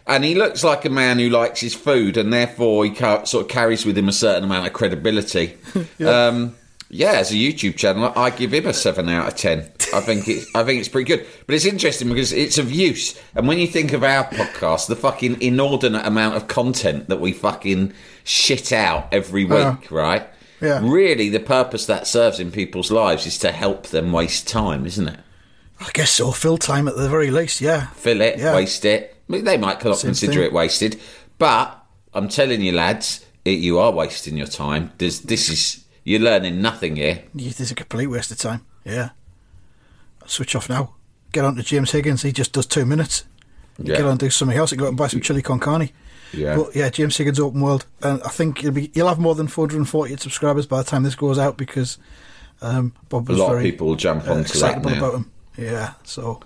And 0.06 0.22
he 0.22 0.34
looks 0.34 0.62
like 0.62 0.84
a 0.84 0.90
man 0.90 1.18
who 1.18 1.30
likes 1.30 1.60
his 1.60 1.74
food, 1.74 2.18
and 2.18 2.30
therefore 2.30 2.84
he 2.84 2.90
ca- 2.90 3.24
sort 3.24 3.46
of 3.46 3.50
carries 3.50 3.86
with 3.86 3.96
him 3.96 4.08
a 4.08 4.12
certain 4.12 4.44
amount 4.44 4.66
of 4.66 4.74
credibility. 4.74 5.54
um, 6.06 6.54
yeah, 6.94 7.14
as 7.14 7.32
a 7.32 7.34
YouTube 7.34 7.76
channel, 7.76 8.12
I 8.14 8.30
give 8.30 8.54
him 8.54 8.66
a 8.66 8.72
seven 8.72 9.08
out 9.08 9.26
of 9.26 9.34
ten. 9.34 9.68
I 9.92 10.00
think 10.00 10.28
it's 10.28 10.46
I 10.54 10.62
think 10.62 10.78
it's 10.78 10.88
pretty 10.88 11.08
good. 11.08 11.26
But 11.44 11.56
it's 11.56 11.64
interesting 11.64 12.08
because 12.08 12.32
it's 12.32 12.56
of 12.56 12.70
use. 12.70 13.20
And 13.34 13.48
when 13.48 13.58
you 13.58 13.66
think 13.66 13.92
of 13.92 14.04
our 14.04 14.22
podcast, 14.26 14.86
the 14.86 14.94
fucking 14.94 15.42
inordinate 15.42 16.06
amount 16.06 16.36
of 16.36 16.46
content 16.46 17.08
that 17.08 17.18
we 17.18 17.32
fucking 17.32 17.94
shit 18.22 18.72
out 18.72 19.08
every 19.10 19.44
uh-huh. 19.44 19.76
week, 19.80 19.90
Yeah. 19.90 19.98
right? 19.98 20.28
Yeah. 20.60 20.80
Really, 20.84 21.30
the 21.30 21.40
purpose 21.40 21.86
that 21.86 22.06
serves 22.06 22.38
in 22.38 22.52
people's 22.52 22.92
lives 22.92 23.26
is 23.26 23.38
to 23.38 23.50
help 23.50 23.88
them 23.88 24.12
waste 24.12 24.46
time, 24.46 24.86
isn't 24.86 25.08
it? 25.08 25.18
I 25.80 25.90
guess 25.94 26.12
so. 26.12 26.30
Fill 26.30 26.58
time 26.58 26.86
at 26.86 26.94
the 26.96 27.08
very 27.08 27.32
least. 27.32 27.60
Yeah. 27.60 27.88
Fill 27.88 28.20
it, 28.20 28.38
Yeah. 28.38 28.54
waste 28.54 28.84
it. 28.84 29.16
I 29.28 29.32
mean, 29.32 29.44
they 29.44 29.56
might 29.56 29.84
not 29.84 29.98
consider 30.00 30.42
it 30.42 30.52
wasted, 30.52 31.00
but 31.38 31.76
I'm 32.12 32.28
telling 32.28 32.62
you, 32.62 32.70
lads, 32.70 33.26
it, 33.44 33.58
you 33.58 33.80
are 33.80 33.90
wasting 33.90 34.36
your 34.36 34.46
time. 34.46 34.92
There's, 34.98 35.20
this 35.20 35.48
is 35.48 35.83
you're 36.04 36.20
learning 36.20 36.61
nothing 36.62 36.96
here. 36.96 37.25
It 37.37 37.58
is 37.61 37.70
a 37.70 37.75
complete 37.75 38.06
waste 38.06 38.30
of 38.30 38.38
time. 38.38 38.64
Yeah. 38.84 39.11
Switch 40.26 40.54
off 40.54 40.68
now. 40.68 40.94
Get 41.32 41.44
on 41.44 41.56
to 41.56 41.62
James 41.62 41.90
Higgins. 41.90 42.23
He 42.23 42.32
just 42.32 42.52
does 42.52 42.66
two 42.66 42.87
minutes. 42.87 43.25
Yeah. 43.78 43.96
Get 43.96 44.04
on 44.04 44.12
and 44.12 44.20
do 44.20 44.30
something 44.30 44.56
else. 44.56 44.70
You 44.73 44.78
go 44.78 44.84
out 44.84 44.88
and 44.88 44.96
buy 44.96 45.08
some 45.08 45.20
chili 45.20 45.42
con 45.42 45.58
carne. 45.58 45.90
Yeah. 46.32 46.56
But 46.56 46.76
yeah, 46.76 46.88
James 46.90 47.16
Higgins 47.16 47.40
Open 47.40 47.61
World. 47.61 47.87
And 48.02 48.23
I 48.23 48.28
think 48.28 48.62
you'll, 48.62 48.73
be, 48.73 48.90
you'll 48.94 49.08
have 49.08 49.18
more 49.18 49.34
than 49.34 49.49
448 49.49 50.20
subscribers 50.20 50.66
by 50.66 50.78
the 50.78 50.88
time 50.88 51.02
this 51.02 51.14
goes 51.14 51.38
out 51.38 51.56
because 51.56 51.99
um, 52.62 52.92
Bob 53.08 53.28
A 53.28 53.32
was 53.32 53.40
lot 53.40 53.56
of 53.56 53.62
people 53.62 53.88
will 53.88 53.96
jump 53.96 54.26
uh, 54.28 54.32
onto 54.32 54.42
that 54.42 54.50
excitable 54.50 54.90
now. 54.90 54.99
about 54.99 55.14
him. 55.14 55.30
Yeah. 55.58 55.94
So 56.04 56.40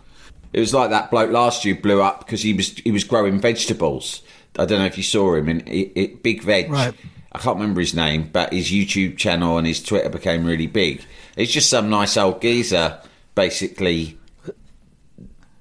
It 0.52 0.60
was 0.60 0.72
like 0.74 0.90
that 0.90 1.10
bloke 1.10 1.30
last 1.30 1.64
year 1.64 1.74
blew 1.74 2.02
up 2.02 2.20
because 2.20 2.42
he 2.42 2.54
was 2.54 2.70
he 2.78 2.90
was 2.90 3.04
growing 3.04 3.40
vegetables. 3.40 4.22
I 4.58 4.64
don't 4.64 4.80
know 4.80 4.86
if 4.86 4.96
you 4.96 5.04
saw 5.04 5.34
him 5.34 5.48
in 5.48 5.60
it, 5.68 5.92
it, 5.94 6.22
Big 6.22 6.42
Veg. 6.42 6.70
Right. 6.70 6.94
I 7.38 7.40
can't 7.40 7.56
remember 7.56 7.80
his 7.80 7.94
name, 7.94 8.30
but 8.32 8.52
his 8.52 8.68
YouTube 8.68 9.16
channel 9.16 9.58
and 9.58 9.66
his 9.66 9.80
Twitter 9.80 10.08
became 10.08 10.44
really 10.44 10.66
big. 10.66 11.04
It's 11.36 11.52
just 11.52 11.70
some 11.70 11.88
nice 11.88 12.16
old 12.16 12.42
geezer, 12.42 13.00
basically 13.36 14.18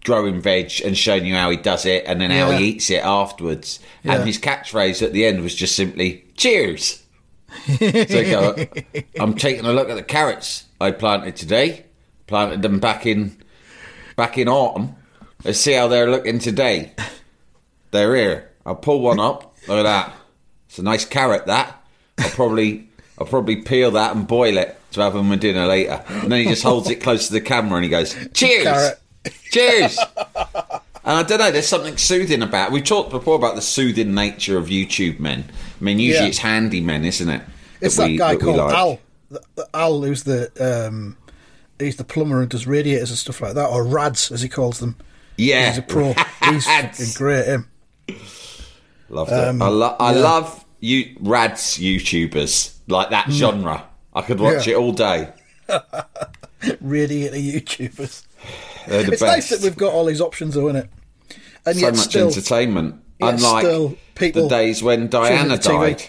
growing 0.03 0.41
veg 0.41 0.71
and 0.83 0.97
showing 0.97 1.25
you 1.25 1.35
how 1.35 1.51
he 1.51 1.57
does 1.57 1.85
it 1.85 2.05
and 2.07 2.19
then 2.19 2.31
how 2.31 2.49
he 2.49 2.69
eats 2.69 2.89
it 2.89 3.03
afterwards. 3.03 3.79
Yeah. 4.01 4.15
And 4.15 4.25
his 4.25 4.39
catchphrase 4.39 5.03
at 5.03 5.13
the 5.13 5.25
end 5.25 5.41
was 5.41 5.53
just 5.53 5.75
simply 5.75 6.25
"Cheers." 6.35 7.03
so 7.77 7.87
go, 8.23 8.55
I'm 9.19 9.35
taking 9.35 9.65
a 9.65 9.71
look 9.73 9.89
at 9.89 9.95
the 9.95 10.03
carrots 10.03 10.65
I 10.81 10.91
planted 10.91 11.35
today. 11.35 11.85
Planted 12.25 12.63
them 12.63 12.79
back 12.79 13.05
in 13.05 13.37
back 14.15 14.39
in 14.39 14.47
autumn. 14.49 14.95
Let's 15.43 15.59
see 15.59 15.73
how 15.73 15.87
they're 15.87 16.09
looking 16.09 16.39
today. 16.39 16.93
They're 17.91 18.15
here. 18.15 18.51
I'll 18.65 18.75
pull 18.75 19.01
one 19.01 19.19
up. 19.19 19.55
Look 19.67 19.77
at 19.77 19.83
that. 19.83 20.13
It's 20.69 20.79
a 20.79 20.83
nice 20.83 21.05
carrot. 21.05 21.45
That 21.47 21.75
I'll 22.19 22.29
probably 22.29 22.89
I'll 23.19 23.27
probably 23.27 23.57
peel 23.57 23.91
that 23.91 24.15
and 24.15 24.27
boil 24.27 24.57
it 24.57 24.79
to 24.91 25.01
have 25.01 25.13
them 25.13 25.29
for 25.29 25.35
dinner 25.37 25.65
later. 25.65 26.03
And 26.07 26.31
then 26.31 26.39
he 26.43 26.45
just 26.49 26.63
holds 26.63 26.89
it 26.89 26.95
close 27.01 27.27
to 27.27 27.33
the 27.33 27.41
camera 27.41 27.75
and 27.75 27.83
he 27.83 27.89
goes, 27.89 28.15
"Cheers, 28.33 28.63
Carrot. 28.63 28.99
cheers." 29.51 29.99
And 31.03 31.15
I 31.19 31.23
don't 31.23 31.39
know. 31.39 31.51
There's 31.51 31.69
something 31.69 31.95
soothing 31.95 32.41
about. 32.41 32.73
We 32.73 32.81
talked 32.81 33.11
before 33.11 33.37
about 33.37 33.55
the 33.55 33.61
soothing 33.61 34.13
nature 34.13 34.57
of 34.57 34.65
YouTube 34.65 35.21
men. 35.21 35.45
I 35.79 35.83
mean, 35.83 35.99
usually 35.99 36.23
Yeah. 36.25 36.29
it's 36.29 36.37
handy 36.39 36.81
men, 36.81 37.05
isn't 37.05 37.29
it? 37.29 37.41
it's 37.79 37.95
that, 37.95 38.07
we- 38.09 38.17
guy 38.17 38.35
we 38.35 38.41
called 38.41 38.57
like. 38.57 38.73
Al. 38.75 38.99
Al, 39.73 40.01
who's 40.01 40.23
the 40.23 40.51
um, 40.89 41.15
he's 41.79 41.95
the 41.95 42.03
plumber 42.03 42.41
and 42.41 42.49
does 42.49 42.67
radiators 42.67 43.09
and 43.09 43.17
stuff 43.17 43.39
like 43.39 43.53
that, 43.53 43.67
or 43.69 43.85
Rads 43.85 44.33
as 44.33 44.41
he 44.41 44.49
calls 44.49 44.79
them. 44.81 44.97
Yeah, 45.37 45.69
He's 45.69 45.77
a 45.77 45.81
pro. 45.83 46.13
He's 46.43 47.15
great. 47.17 47.45
Him. 47.45 47.69
Love 49.09 49.29
it. 49.29 49.33
Um, 49.33 49.61
I, 49.61 49.67
lo- 49.69 49.95
I 49.99 50.11
love 50.13 50.65
you 50.79 51.15
rads 51.19 51.77
YouTubers 51.77 52.77
like 52.87 53.09
that 53.11 53.27
mm. 53.27 53.31
genre. 53.31 53.83
I 54.13 54.21
could 54.21 54.39
watch 54.39 54.67
Yeah. 54.67 54.73
it 54.73 54.77
all 54.77 54.91
day. 54.91 55.29
Radiator 56.81 57.35
YouTubers. 57.35 58.23
They're 58.87 59.03
the 59.03 59.11
It's 59.13 59.21
best. 59.21 59.35
nice 59.35 59.49
that 59.49 59.61
we've 59.61 59.77
got 59.77 59.93
all 59.93 60.05
these 60.05 60.21
options, 60.21 60.55
though, 60.55 60.69
isn't 60.69 60.83
it? 60.83 60.89
And 61.65 61.75
so 61.75 61.85
yet 61.85 61.95
much 61.95 62.05
still, 62.05 62.27
entertainment. 62.27 63.01
Unlike 63.19 63.65
still 63.65 63.97
people 64.15 64.43
the 64.43 64.49
days 64.49 64.81
when 64.83 65.07
Diana 65.09 65.57
the 65.57 65.63
died. 65.63 66.03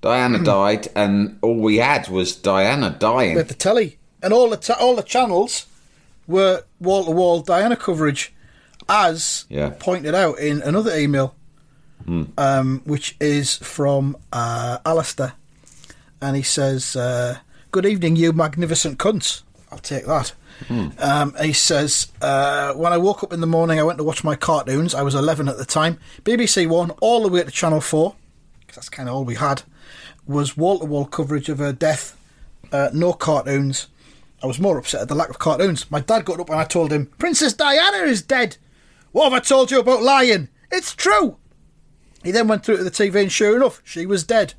Diana 0.00 0.38
died, 0.44 0.88
and 0.94 1.38
all 1.42 1.56
we 1.56 1.78
had 1.78 2.08
was 2.08 2.34
Diana 2.36 2.94
dying. 2.98 3.32
we 3.32 3.38
had 3.38 3.48
the 3.48 3.54
telly, 3.54 3.98
and 4.22 4.32
all 4.32 4.50
the 4.50 4.56
ta- 4.56 4.76
all 4.78 4.94
the 4.96 5.02
channels 5.02 5.66
were 6.26 6.64
wall 6.80 7.04
to 7.04 7.10
wall 7.10 7.40
Diana 7.40 7.76
coverage, 7.76 8.32
as 8.88 9.44
Yeah. 9.48 9.70
pointed 9.78 10.14
out 10.14 10.38
in 10.38 10.62
another 10.62 10.96
email, 10.96 11.34
um, 12.38 12.82
which 12.84 13.16
is 13.20 13.56
from 13.58 14.16
uh, 14.32 14.78
Alistair, 14.84 15.32
and 16.20 16.36
he 16.36 16.42
says, 16.42 16.96
uh, 16.96 17.38
"Good 17.70 17.86
evening, 17.86 18.16
you 18.16 18.32
magnificent 18.32 18.98
cunts." 18.98 19.42
I'll 19.70 19.78
take 19.78 20.04
that. 20.06 20.32
Um, 20.98 21.34
he 21.40 21.52
says, 21.54 22.08
uh, 22.20 22.74
when 22.74 22.92
I 22.92 22.98
woke 22.98 23.24
up 23.24 23.32
in 23.32 23.40
the 23.40 23.46
morning, 23.46 23.80
I 23.80 23.82
went 23.82 23.96
to 23.98 24.04
watch 24.04 24.22
my 24.22 24.36
cartoons. 24.36 24.94
I 24.94 25.00
was 25.02 25.14
11 25.14 25.48
at 25.48 25.56
the 25.56 25.64
time. 25.64 25.98
BBC 26.24 26.66
One, 26.68 26.90
all 27.00 27.22
the 27.22 27.28
way 27.28 27.42
to 27.42 27.50
Channel 27.50 27.80
4, 27.80 28.14
because 28.60 28.76
that's 28.76 28.88
kind 28.90 29.08
of 29.08 29.14
all 29.14 29.24
we 29.24 29.36
had, 29.36 29.62
was 30.26 30.56
wall 30.56 30.78
to 30.78 30.84
wall 30.84 31.06
coverage 31.06 31.48
of 31.48 31.58
her 31.58 31.72
death. 31.72 32.16
Uh, 32.70 32.90
no 32.92 33.12
cartoons. 33.14 33.88
I 34.42 34.46
was 34.46 34.58
more 34.60 34.76
upset 34.78 35.00
at 35.00 35.08
the 35.08 35.14
lack 35.14 35.30
of 35.30 35.38
cartoons. 35.38 35.90
My 35.90 36.00
dad 36.00 36.26
got 36.26 36.38
up 36.38 36.50
and 36.50 36.58
I 36.60 36.64
told 36.64 36.92
him, 36.92 37.06
Princess 37.18 37.54
Diana 37.54 38.04
is 38.04 38.20
dead. 38.22 38.58
What 39.12 39.24
have 39.24 39.32
I 39.34 39.40
told 39.40 39.70
you 39.70 39.78
about 39.80 40.02
lying? 40.02 40.48
It's 40.70 40.94
true. 40.94 41.36
He 42.24 42.30
then 42.30 42.48
went 42.48 42.64
through 42.64 42.78
to 42.78 42.84
the 42.84 42.90
TV 42.90 43.20
and 43.22 43.32
sure 43.32 43.56
enough, 43.56 43.80
she 43.84 44.06
was 44.06 44.24
dead. 44.24 44.54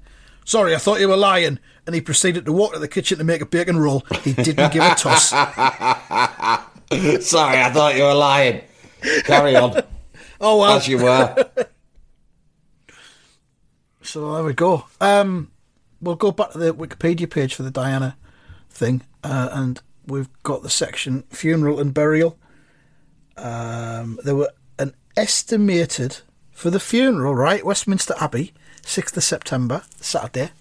Sorry, 0.45 0.75
I 0.75 0.77
thought 0.77 0.99
you 0.99 1.07
were 1.09 1.15
lying. 1.17 1.59
And 1.85 1.95
he 1.95 2.01
proceeded 2.01 2.45
to 2.45 2.53
walk 2.53 2.73
to 2.73 2.79
the 2.79 2.87
kitchen 2.87 3.17
to 3.17 3.23
make 3.23 3.41
a 3.41 3.45
bacon 3.45 3.77
roll. 3.79 4.03
He 4.23 4.33
didn't 4.33 4.73
give 4.73 4.83
a 4.83 4.95
toss. 4.95 5.29
Sorry, 5.29 5.41
I 7.61 7.69
thought 7.71 7.95
you 7.95 8.03
were 8.03 8.13
lying. 8.13 8.61
Carry 9.25 9.55
on, 9.55 9.81
Oh 10.41 10.59
well. 10.59 10.77
as 10.77 10.87
you 10.87 10.97
were. 10.99 11.49
So 14.05 14.33
there 14.35 14.43
we 14.43 14.53
go. 14.53 14.85
Um, 14.99 15.49
we'll 16.01 16.15
go 16.15 16.31
back 16.31 16.51
to 16.51 16.57
the 16.57 16.73
Wikipedia 16.73 17.29
page 17.29 17.55
for 17.55 17.63
the 17.63 17.71
Diana 17.71 18.17
thing, 18.69 19.01
uh, 19.23 19.47
and 19.53 19.81
we've 20.05 20.27
got 20.43 20.61
the 20.61 20.69
section 20.69 21.23
funeral 21.29 21.79
and 21.79 21.93
burial. 21.93 22.37
Um, 23.37 24.19
there 24.23 24.35
were 24.35 24.51
an 24.79 24.93
estimated 25.17 26.17
for 26.51 26.69
the 26.69 26.79
funeral, 26.79 27.35
right? 27.35 27.65
Westminster 27.65 28.13
Abbey, 28.19 28.53
sixth 28.83 29.17
of 29.17 29.23
September, 29.23 29.83
Saturday. 29.99 30.51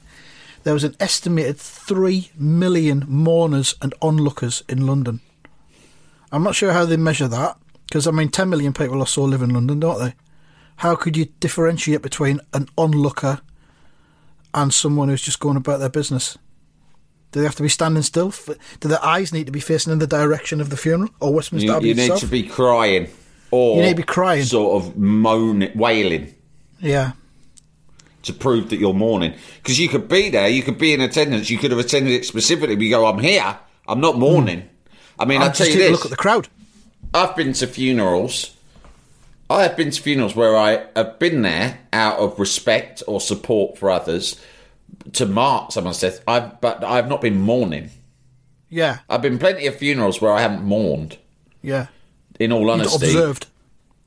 There 0.65 0.75
was 0.75 0.85
an 0.85 0.97
estimated 1.01 1.59
three 1.59 2.31
million 2.37 3.05
mourners 3.09 3.75
and 3.83 3.95
onlookers 4.01 4.63
in 4.69 4.87
London. 4.87 5.21
I'm 6.31 6.43
not 6.43 6.55
sure 6.55 6.73
how 6.73 6.85
they 6.85 6.97
measure 6.97 7.29
that 7.29 7.57
because 7.87 8.07
I 8.07 8.11
mean, 8.11 8.31
ten 8.31 8.49
million 8.49 8.73
people 8.73 9.01
or 9.01 9.07
so 9.07 9.23
live 9.25 9.43
in 9.43 9.51
London, 9.51 9.81
don't 9.81 9.99
they? 9.99 10.15
How 10.77 10.97
could 10.97 11.17
you 11.17 11.27
differentiate 11.41 12.03
between 12.03 12.41
an 12.55 12.69
onlooker 12.79 13.41
and 14.55 14.73
someone 14.73 15.09
who's 15.09 15.23
just 15.23 15.41
going 15.41 15.57
about 15.57 15.79
their 15.79 15.89
business? 15.89 16.39
Do 17.33 17.41
they 17.41 17.47
have 17.47 17.57
to 17.57 17.63
be 17.63 17.69
standing 17.69 18.03
still? 18.03 18.33
Do 18.81 18.89
their 18.89 19.05
eyes 19.05 19.33
need 19.33 19.47
to 19.47 19.53
be 19.53 19.61
facing 19.61 19.93
in 19.93 19.99
the 19.99 20.07
direction 20.07 20.61
of 20.61 20.69
the 20.69 20.77
funeral 20.77 21.11
or 21.19 21.35
Westminster 21.35 21.67
You, 21.67 21.77
Abbey 21.77 21.89
you 21.89 21.95
need 21.95 22.17
to 22.17 22.27
be 22.27 22.43
crying, 22.43 23.09
or 23.51 23.77
You 23.77 23.83
need 23.83 23.91
to 23.91 23.97
be 23.97 24.03
crying. 24.03 24.45
sort 24.45 24.83
of 24.83 24.97
moaning, 24.99 25.77
wailing. 25.77 26.35
yeah, 26.79 27.13
to 28.25 28.35
prove 28.35 28.69
that 28.71 28.77
you're 28.77 28.95
mourning. 28.95 29.35
Because 29.63 29.81
you 29.81 29.89
could 29.89 30.09
be 30.09 30.29
there, 30.29 30.49
you 30.49 30.63
could 30.63 30.79
be 30.79 30.93
in 30.93 31.01
attendance, 31.01 31.49
you 31.49 31.59
could 31.59 31.71
have 31.71 31.81
attended 31.81 32.13
it 32.13 32.27
specifically. 32.27 32.77
We 32.77 32.91
go, 32.91 33.07
I'm 33.07 33.19
here, 33.19 33.59
I'm 33.89 34.01
not 34.01 34.15
hmm. 34.15 34.21
mourning. 34.21 34.69
I 35.19 35.25
mean, 35.25 35.41
I'll 35.41 35.49
I'll 35.49 35.55
tell 35.55 35.67
you 35.67 35.79
this: 35.79 35.91
look 35.91 36.05
at 36.05 36.11
the 36.11 36.17
crowd. 36.17 36.49
I've 37.15 37.35
been 37.35 37.55
to 37.55 37.67
funerals. 37.67 38.55
I 39.49 39.63
have 39.65 39.77
been 39.77 39.91
to 39.91 40.03
funerals 40.03 40.35
where 40.35 40.57
I 40.57 40.87
have 40.97 41.19
been 41.19 41.43
there 41.43 41.79
out 41.93 42.19
of 42.19 42.39
respect 42.39 43.03
or 43.07 43.21
support 43.21 43.77
for 43.77 43.91
others 43.91 44.41
to 45.15 45.27
mark 45.27 45.73
someone's 45.73 46.01
death. 46.01 46.23
I've, 46.27 46.61
but 46.61 46.83
I've 46.85 47.09
not 47.09 47.21
been 47.21 47.41
mourning. 47.41 47.91
Yeah, 48.69 48.99
I've 49.09 49.23
been 49.23 49.39
plenty 49.39 49.67
of 49.67 49.77
funerals 49.77 50.21
where 50.21 50.33
I 50.33 50.41
haven't 50.41 50.65
mourned. 50.65 51.19
yeah. 51.61 51.87
In 52.41 52.51
all 52.51 52.71
honesty, 52.71 53.07
observed. 53.07 53.47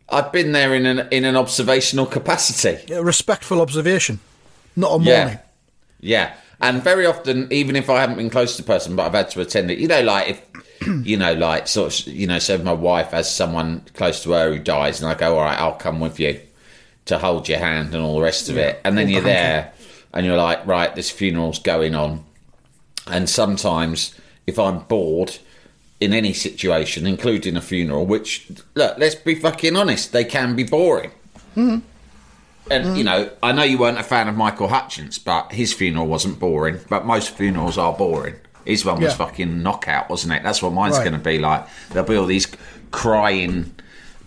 I've 0.09 0.31
been 0.31 0.51
there 0.51 0.73
in 0.73 0.85
an 0.85 1.07
in 1.11 1.23
an 1.23 1.35
observational 1.35 2.05
capacity. 2.05 2.83
Yeah, 2.87 2.97
respectful 2.99 3.61
observation, 3.61 4.19
not 4.75 4.95
a 4.95 4.99
mourning. 4.99 5.39
Yeah. 5.99 6.33
And 6.59 6.81
very 6.83 7.05
often, 7.05 7.47
even 7.51 7.75
if 7.75 7.89
I 7.89 7.99
haven't 7.99 8.17
been 8.17 8.29
close 8.29 8.55
to 8.55 8.61
the 8.61 8.65
person, 8.67 8.95
but 8.95 9.05
I've 9.05 9.13
had 9.13 9.29
to 9.31 9.41
attend 9.41 9.69
it, 9.71 9.77
you 9.77 9.87
know, 9.87 10.01
like 10.01 10.29
if, 10.29 10.41
you 11.05 11.17
know, 11.17 11.33
like 11.33 11.67
sort 11.67 11.99
of, 11.99 12.07
you 12.07 12.27
know, 12.27 12.39
so 12.39 12.53
if 12.55 12.63
my 12.63 12.73
wife 12.73 13.11
has 13.11 13.33
someone 13.33 13.83
close 13.93 14.23
to 14.23 14.31
her 14.31 14.53
who 14.53 14.59
dies, 14.59 15.01
and 15.01 15.09
I 15.11 15.15
go, 15.15 15.37
all 15.37 15.43
right, 15.43 15.59
I'll 15.59 15.73
come 15.73 15.99
with 15.99 16.19
you 16.19 16.39
to 17.05 17.17
hold 17.19 17.47
your 17.47 17.59
hand 17.59 17.93
and 17.93 18.03
all 18.03 18.15
the 18.15 18.21
rest 18.21 18.49
of 18.49 18.57
it. 18.57 18.79
And 18.83 18.97
then 18.97 19.09
you're 19.09 19.21
the 19.21 19.27
there 19.27 19.73
and 20.15 20.25
you're 20.25 20.37
like, 20.37 20.65
right, 20.65 20.95
this 20.95 21.11
funeral's 21.11 21.59
going 21.59 21.93
on. 21.93 22.23
And 23.07 23.29
sometimes 23.29 24.15
if 24.47 24.57
I'm 24.57 24.79
bored 24.79 25.37
in 25.99 26.13
any 26.13 26.33
situation, 26.33 27.05
including 27.05 27.55
a 27.55 27.61
funeral, 27.61 28.05
which, 28.05 28.49
look, 28.73 28.97
let's 28.97 29.15
be 29.15 29.35
fucking 29.35 29.75
honest, 29.75 30.13
they 30.13 30.23
can 30.23 30.55
be 30.55 30.63
boring. 30.63 31.11
Mm-hmm. 31.55 31.79
And 32.71 32.85
mm-hmm. 32.85 32.95
you 32.95 33.03
know, 33.03 33.29
I 33.43 33.51
know 33.51 33.63
you 33.63 33.77
weren't 33.77 33.99
a 33.99 34.03
fan 34.03 34.27
of 34.27 34.35
Michael 34.35 34.69
Hutchence, 34.69 35.19
but 35.19 35.51
his 35.51 35.73
funeral 35.73 36.07
wasn't 36.07 36.39
boring. 36.39 36.79
But 36.89 37.05
most 37.05 37.29
funerals 37.29 37.77
are 37.77 37.93
boring. 37.93 38.35
His 38.65 38.83
one 38.83 38.95
was 38.99 39.11
Yeah. 39.11 39.17
fucking 39.17 39.61
knockout, 39.61 40.09
wasn't 40.09 40.33
it? 40.33 40.43
That's 40.43 40.61
what 40.63 40.73
mine's 40.73 40.97
Right. 40.97 41.03
going 41.03 41.13
to 41.13 41.19
be 41.19 41.37
like. 41.37 41.67
There'll 41.89 42.07
be 42.07 42.15
all 42.15 42.25
these 42.25 42.47
crying 42.89 43.71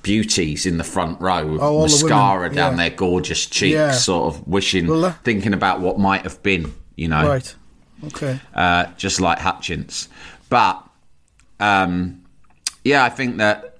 beauties 0.08 0.64
in 0.64 0.78
the 0.78 0.84
front 0.84 1.20
row, 1.20 1.58
Oh, 1.60 1.66
all 1.76 1.82
the 1.82 1.88
mascara 1.88 2.48
down 2.52 2.72
yeah. 2.78 2.88
their 2.88 2.96
gorgeous 2.96 3.44
cheeks, 3.46 3.74
Yeah. 3.74 3.92
sort 3.92 4.34
of 4.34 4.48
wishing, 4.48 4.86
they? 4.86 5.12
thinking 5.22 5.52
about 5.52 5.80
what 5.80 5.98
might 5.98 6.22
have 6.22 6.42
been, 6.42 6.72
you 6.96 7.08
know, 7.08 7.28
Right. 7.28 7.54
Okay. 8.06 8.40
uh, 8.54 8.86
just 8.96 9.20
like 9.20 9.38
Hutchence. 9.38 10.08
But 10.48 10.82
um, 11.60 12.22
yeah, 12.84 13.04
I 13.04 13.10
think 13.10 13.36
that 13.38 13.78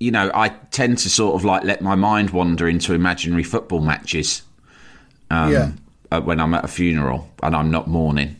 you 0.00 0.10
know 0.10 0.30
I 0.34 0.48
tend 0.70 0.98
to 0.98 1.08
sort 1.08 1.34
of 1.36 1.44
like 1.44 1.64
let 1.64 1.80
my 1.80 1.94
mind 1.94 2.30
wander 2.30 2.68
into 2.68 2.92
imaginary 2.92 3.44
football 3.44 3.80
matches 3.80 4.42
yeah. 5.30 5.72
uh, 6.10 6.20
when 6.20 6.38
I'm 6.40 6.54
at 6.54 6.64
a 6.64 6.68
funeral 6.68 7.30
and 7.42 7.56
I'm 7.56 7.70
not 7.70 7.86
mourning. 7.88 8.36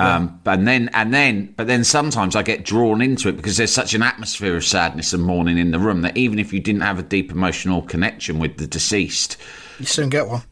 Um, 0.00 0.40
and 0.46 0.66
then, 0.66 0.90
and 0.94 1.12
then, 1.12 1.54
but 1.56 1.66
then 1.66 1.84
sometimes 1.84 2.34
I 2.36 2.42
get 2.42 2.64
drawn 2.64 3.02
into 3.02 3.28
it 3.28 3.36
because 3.36 3.56
there's 3.56 3.72
such 3.72 3.94
an 3.94 4.02
atmosphere 4.02 4.56
of 4.56 4.64
sadness 4.64 5.12
and 5.12 5.22
mourning 5.22 5.58
in 5.58 5.70
the 5.72 5.78
room 5.78 6.02
that 6.02 6.16
even 6.16 6.38
if 6.38 6.52
you 6.52 6.60
didn't 6.60 6.82
have 6.82 6.98
a 6.98 7.02
deep 7.02 7.30
emotional 7.30 7.82
connection 7.82 8.38
with 8.38 8.56
the 8.58 8.66
deceased, 8.66 9.36
You 9.78 9.86
soon 9.86 10.08
get 10.08 10.26
one. 10.28 10.42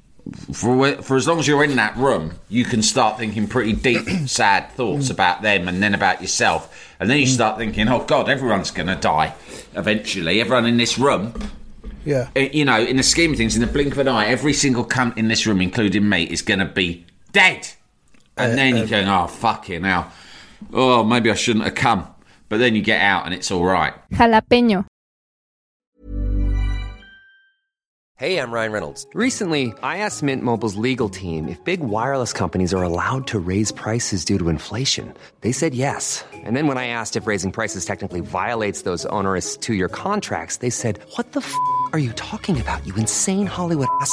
for 0.53 0.93
for 1.03 1.17
as 1.17 1.27
long 1.27 1.39
as 1.39 1.49
you're 1.49 1.65
in 1.65 1.77
that 1.77 1.97
room, 1.97 2.33
you 2.49 2.65
can 2.65 2.83
start 2.83 3.19
thinking 3.19 3.47
pretty 3.49 3.73
deep, 3.73 4.07
sad 4.27 4.71
thoughts 4.73 5.09
about 5.11 5.43
them, 5.43 5.69
and 5.69 5.83
then 5.83 5.95
about 5.95 6.21
yourself, 6.21 6.95
and 7.01 7.09
then 7.09 7.19
you 7.19 7.27
start 7.27 7.57
thinking, 7.59 7.89
"Oh 7.89 8.05
God, 8.05 8.29
everyone's 8.29 8.71
going 8.71 8.89
to 8.89 8.97
die 8.97 9.35
eventually. 9.75 10.41
Everyone 10.41 10.67
in 10.67 10.77
this 10.77 10.99
room, 10.99 11.33
Yeah. 12.05 12.29
uh, 12.37 12.41
you 12.41 12.65
know, 12.65 12.81
in 12.81 12.97
the 12.97 13.03
scheme 13.03 13.33
of 13.33 13.39
things, 13.39 13.55
in 13.55 13.61
the 13.63 13.67
blink 13.67 13.93
of 13.93 13.99
an 13.99 14.09
eye, 14.09 14.27
every 14.27 14.53
single 14.53 14.85
cunt 14.85 15.17
in 15.17 15.29
this 15.29 15.47
room, 15.47 15.61
including 15.61 16.09
me, 16.09 16.25
is 16.25 16.43
going 16.43 16.61
to 16.61 16.67
be 16.67 17.07
dead." 17.33 17.69
And 18.39 18.53
uh, 18.53 18.57
then 18.57 18.77
you're 18.77 18.85
um, 18.85 18.91
going, 18.91 19.09
"Oh 19.09 19.27
fucking 19.27 19.85
hell! 19.85 20.13
Oh, 20.73 21.05
maybe 21.05 21.31
I 21.31 21.35
shouldn't 21.35 21.65
have 21.65 21.75
come." 21.75 22.07
But 22.49 22.59
then 22.59 22.75
you 22.75 22.83
get 22.83 23.01
out, 23.01 23.27
and 23.27 23.35
it's 23.35 23.51
all 23.51 23.65
right. 23.65 23.95
Jalapeño. 24.13 24.87
Hey, 28.19 28.41
I'm 28.41 28.51
Ryan 28.51 28.73
Reynolds. 28.73 29.07
Recently, 29.15 29.73
I 29.81 29.99
asked 29.99 30.25
Mint 30.25 30.43
Mobile's 30.43 30.75
legal 30.75 31.09
team 31.09 31.47
if 31.47 31.63
big 31.63 31.79
wireless 31.79 32.33
companies 32.33 32.75
are 32.75 32.83
allowed 32.83 33.29
to 33.29 33.39
raise 33.39 33.71
prices 33.71 34.25
due 34.25 34.39
to 34.41 34.49
inflation. 34.49 35.15
They 35.43 35.53
said 35.53 35.73
yes. 35.73 36.25
And 36.35 36.57
then 36.57 36.67
when 36.67 36.79
I 36.79 36.89
asked 36.89 37.15
if 37.15 37.29
raising 37.29 37.53
prices 37.53 37.85
technically 37.85 38.19
violates 38.19 38.83
those 38.83 39.07
onerous 39.07 39.57
two 39.57 39.75
year 39.75 39.89
contracts, 39.89 40.57
they 40.57 40.71
said, 40.71 40.99
What 41.15 41.31
the 41.31 41.43
f 41.43 41.55
are 41.93 42.01
you 42.01 42.13
talking 42.15 42.61
about, 42.61 42.85
you 42.85 42.95
insane 42.97 43.47
Hollywood 43.47 43.87
ass? 44.01 44.13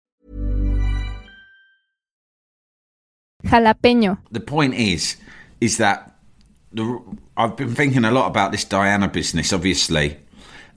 Jalapeño. 3.43 4.17
the 4.31 4.39
point 4.39 4.73
is, 4.75 5.17
is 5.59 5.77
that 5.77 6.15
the, 6.73 7.01
I've 7.37 7.55
been 7.57 7.75
thinking 7.75 8.05
a 8.05 8.11
lot 8.11 8.27
about 8.27 8.51
this 8.51 8.63
Diana 8.65 9.07
business, 9.07 9.51
obviously, 9.53 10.17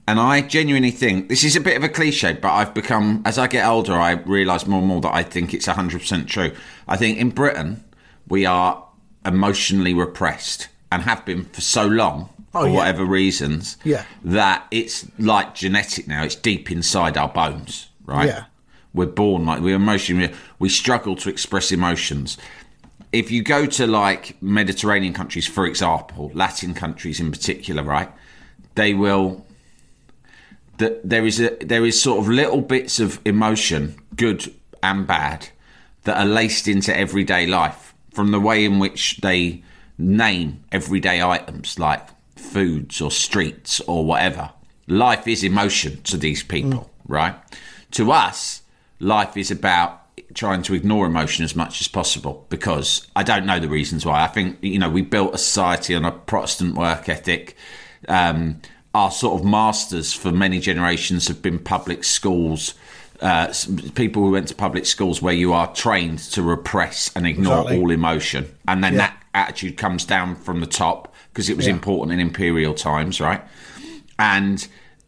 and 0.07 0.19
I 0.19 0.41
genuinely 0.41 0.91
think 0.91 1.29
this 1.29 1.43
is 1.43 1.55
a 1.55 1.61
bit 1.61 1.75
of 1.77 1.83
a 1.83 1.89
cliche, 1.89 2.33
but 2.33 2.51
I've 2.51 2.73
become, 2.73 3.21
as 3.25 3.37
I 3.39 3.47
get 3.47 3.65
older, 3.65 3.93
I 3.93 4.11
realise 4.11 4.67
more 4.67 4.79
and 4.79 4.87
more 4.87 5.01
that 5.01 5.13
I 5.13 5.23
think 5.23 5.53
it's 5.53 5.67
100% 5.67 6.27
true. 6.27 6.51
I 6.87 6.95
think 6.97 7.17
in 7.17 7.29
Britain, 7.31 7.83
we 8.27 8.45
are 8.45 8.83
emotionally 9.25 9.93
repressed 9.93 10.67
and 10.91 11.01
have 11.03 11.25
been 11.25 11.45
for 11.45 11.61
so 11.61 11.85
long, 11.87 12.29
Oh, 12.53 12.61
for 12.61 12.67
yeah. 12.67 12.73
whatever 12.75 13.03
reasons, 13.05 13.77
Yeah. 13.83 14.03
that 14.23 14.67
it's 14.69 15.07
like 15.17 15.55
genetic 15.55 16.07
now, 16.07 16.23
it's 16.23 16.35
deep 16.35 16.71
inside 16.71 17.17
our 17.17 17.29
bones, 17.29 17.89
right? 18.05 18.27
Yeah. 18.27 18.43
We're 18.95 19.05
born 19.05 19.45
like 19.45 19.61
we're 19.61 19.75
emotionally, 19.75 20.33
we 20.57 20.69
struggle 20.69 21.15
to 21.17 21.29
express 21.29 21.71
emotions 21.71 22.37
if 23.15 23.31
you 23.31 23.41
go 23.41 23.65
to 23.65 23.87
like 23.87 24.41
Mediterranean 24.41 25.13
countries, 25.13 25.47
for 25.47 25.65
example, 25.65 26.31
Latin 26.33 26.73
countries 26.73 27.21
in 27.21 27.31
particular, 27.31 27.81
right? 27.81 28.11
They 28.75 28.93
will. 28.93 29.45
The, 30.77 30.99
there 31.05 31.25
is 31.25 31.39
a 31.39 31.55
there 31.61 31.85
is 31.85 32.01
sort 32.01 32.19
of 32.19 32.27
little 32.27 32.59
bits 32.59 32.99
of 32.99 33.21
emotion, 33.23 33.95
good 34.17 34.53
and 34.83 35.07
bad, 35.07 35.47
that 36.03 36.17
are 36.17 36.25
laced 36.25 36.67
into 36.67 36.95
everyday 36.95 37.47
life 37.47 37.93
from 38.11 38.31
the 38.31 38.39
way 38.39 38.65
in 38.65 38.79
which 38.79 39.17
they 39.17 39.63
name 39.97 40.61
everyday 40.73 41.21
items 41.21 41.79
like 41.79 42.09
foods 42.35 42.99
or 42.99 43.11
streets 43.11 43.79
or 43.81 44.03
whatever. 44.05 44.51
Life 44.87 45.25
is 45.25 45.41
emotion 45.41 46.01
to 46.03 46.17
these 46.17 46.43
people, 46.43 46.91
right? 47.07 47.35
To 47.91 48.11
us, 48.11 48.61
life 48.99 49.37
is 49.37 49.51
about 49.51 50.01
trying 50.33 50.61
to 50.63 50.73
ignore 50.73 51.05
emotion 51.05 51.43
as 51.43 51.55
much 51.55 51.81
as 51.81 51.87
possible 51.87 52.45
because 52.49 53.07
I 53.15 53.23
don't 53.23 53.45
know 53.45 53.59
the 53.59 53.67
reasons 53.69 54.05
why. 54.05 54.23
I 54.23 54.27
think, 54.27 54.57
you 54.61 54.79
know, 54.79 54.89
we 54.89 55.01
built 55.01 55.33
a 55.35 55.37
society 55.37 55.93
on 55.95 56.05
a 56.05 56.11
Protestant 56.11 56.75
work 56.75 57.09
ethic. 57.09 57.55
Um, 58.07 58.61
our 58.93 59.11
sort 59.11 59.39
of 59.39 59.45
masters 59.45 60.13
for 60.13 60.31
many 60.31 60.59
generations 60.59 61.27
have 61.27 61.41
been 61.41 61.59
public 61.59 62.03
schools. 62.03 62.75
Uh, 63.21 63.53
people 63.95 64.23
who 64.23 64.31
went 64.31 64.47
to 64.49 64.55
public 64.55 64.85
schools 64.85 65.21
where 65.21 65.33
you 65.33 65.53
are 65.53 65.73
trained 65.73 66.19
to 66.19 66.41
repress 66.41 67.11
and 67.15 67.25
ignore 67.27 67.59
Exactly. 67.61 67.79
all 67.79 67.91
emotion, 67.91 68.55
and 68.67 68.83
then 68.83 68.93
Yeah. 68.93 68.97
that 68.99 69.23
attitude 69.33 69.77
comes 69.77 70.05
down 70.05 70.35
from 70.35 70.59
the 70.61 70.65
top 70.67 71.13
because 71.31 71.49
it 71.49 71.57
was 71.57 71.65
Yeah. 71.67 71.73
important 71.73 72.13
in 72.13 72.19
imperial 72.25 72.73
times, 72.73 73.19
right? 73.21 73.41
And 74.19 74.59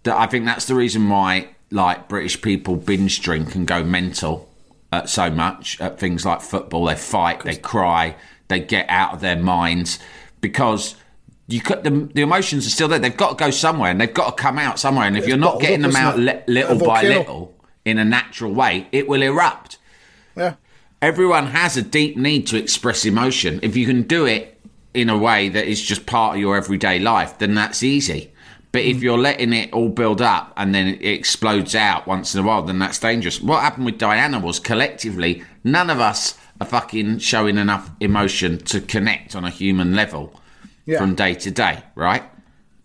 th- 0.04 0.16
I 0.16 0.26
think 0.28 0.46
that's 0.46 0.66
the 0.66 0.76
reason 0.76 1.10
why, 1.10 1.50
like 1.72 2.08
British 2.08 2.42
people 2.42 2.76
binge 2.76 3.22
drink 3.22 3.56
and 3.56 3.68
go 3.68 3.84
mental 3.84 4.50
uh, 4.92 5.06
so 5.06 5.30
much 5.30 5.80
at 5.82 6.00
things 6.00 6.26
like 6.26 6.42
football. 6.42 6.86
They 6.86 6.96
fight, 6.96 7.44
they 7.44 7.56
cry, 7.58 8.16
they 8.48 8.60
get 8.60 8.86
out 8.90 9.14
of 9.14 9.22
their 9.22 9.36
minds 9.36 10.00
because 10.40 10.96
you 11.48 11.62
could, 11.62 11.84
the, 11.84 11.90
the 12.14 12.22
emotions 12.22 12.66
are 12.68 12.70
still 12.70 12.88
there. 12.88 13.00
They've 13.00 13.16
got 13.16 13.38
to 13.38 13.44
go 13.44 13.52
somewhere 13.52 13.92
and 13.92 14.00
they've 14.00 14.14
got 14.14 14.38
to 14.38 14.42
come 14.42 14.58
out 14.58 14.80
somewhere. 14.80 15.08
And 15.08 15.18
if 15.18 15.28
you're 15.28 15.38
not 15.38 15.60
getting 15.60 15.82
them 15.82 15.96
out 15.96 16.18
li- 16.18 16.42
little 16.48 16.80
by 16.80 17.04
little 17.04 17.54
in 17.86 17.98
a 17.98 18.06
natural 18.06 18.54
way, 18.54 18.88
it 18.92 19.08
will 19.08 19.22
erupt 19.22 19.78
Yeah. 20.36 20.56
everyone 21.02 21.48
has 21.48 21.78
a 21.78 21.82
deep 21.82 22.18
need 22.18 22.48
to 22.48 22.58
express 22.58 23.06
emotion. 23.06 23.60
If 23.62 23.76
you 23.76 23.86
can 23.86 24.04
do 24.04 24.26
it 24.26 24.60
in 24.94 25.10
a 25.10 25.18
way 25.18 25.48
that 25.50 25.68
is 25.68 25.82
just 25.82 26.06
part 26.06 26.36
of 26.36 26.42
your 26.42 26.58
everyday 26.58 27.00
life, 27.00 27.38
then 27.40 27.54
that's 27.56 27.84
easy. 27.84 28.32
But 28.78 28.86
if 28.86 29.02
you're 29.02 29.18
letting 29.18 29.54
it 29.54 29.74
all 29.74 29.90
build 29.90 30.22
up 30.22 30.54
and 30.56 30.76
then 30.76 30.86
it 30.86 31.04
explodes 31.04 31.74
out 31.74 32.06
once 32.06 32.36
in 32.36 32.42
a 32.42 32.44
while, 32.44 32.62
then 32.62 32.78
that's 32.78 33.00
dangerous. 33.00 33.42
What 33.42 33.64
happened 33.64 33.86
with 33.86 33.98
Diana 33.98 34.38
was 34.40 34.60
collectively, 34.60 35.42
none 35.64 35.90
of 35.90 36.00
us 36.00 36.38
are 36.62 36.68
fucking 36.68 37.18
showing 37.18 37.58
enough 37.58 37.90
emotion 38.00 38.60
to 38.66 38.80
connect 38.80 39.36
on 39.36 39.44
a 39.44 39.50
human 39.50 39.96
level 39.96 40.40
Yeah. 40.86 41.00
from 41.00 41.16
day 41.16 41.34
to 41.34 41.50
day, 41.50 41.80
right? 41.96 42.22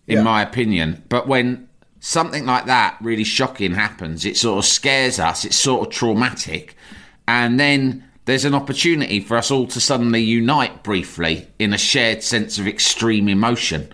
In 0.07 0.17
Yeah. 0.17 0.23
my 0.23 0.41
opinion. 0.41 1.03
But 1.09 1.27
when 1.27 1.67
something 1.99 2.47
like 2.47 2.65
that 2.65 2.95
really 2.99 3.23
shocking 3.23 3.75
happens, 3.75 4.25
it 4.25 4.35
sort 4.35 4.57
of 4.57 4.65
scares 4.65 5.19
us, 5.19 5.45
it's 5.45 5.55
sort 5.57 5.85
of 5.87 5.93
traumatic. 5.93 6.75
And 7.27 7.59
then 7.59 8.03
there's 8.25 8.45
an 8.45 8.55
opportunity 8.55 9.19
for 9.19 9.37
us 9.37 9.51
all 9.51 9.67
to 9.67 9.79
suddenly 9.79 10.23
unite 10.23 10.81
briefly 10.81 11.49
in 11.59 11.71
a 11.71 11.77
shared 11.77 12.23
sense 12.23 12.57
of 12.57 12.67
extreme 12.67 13.29
emotion. 13.29 13.89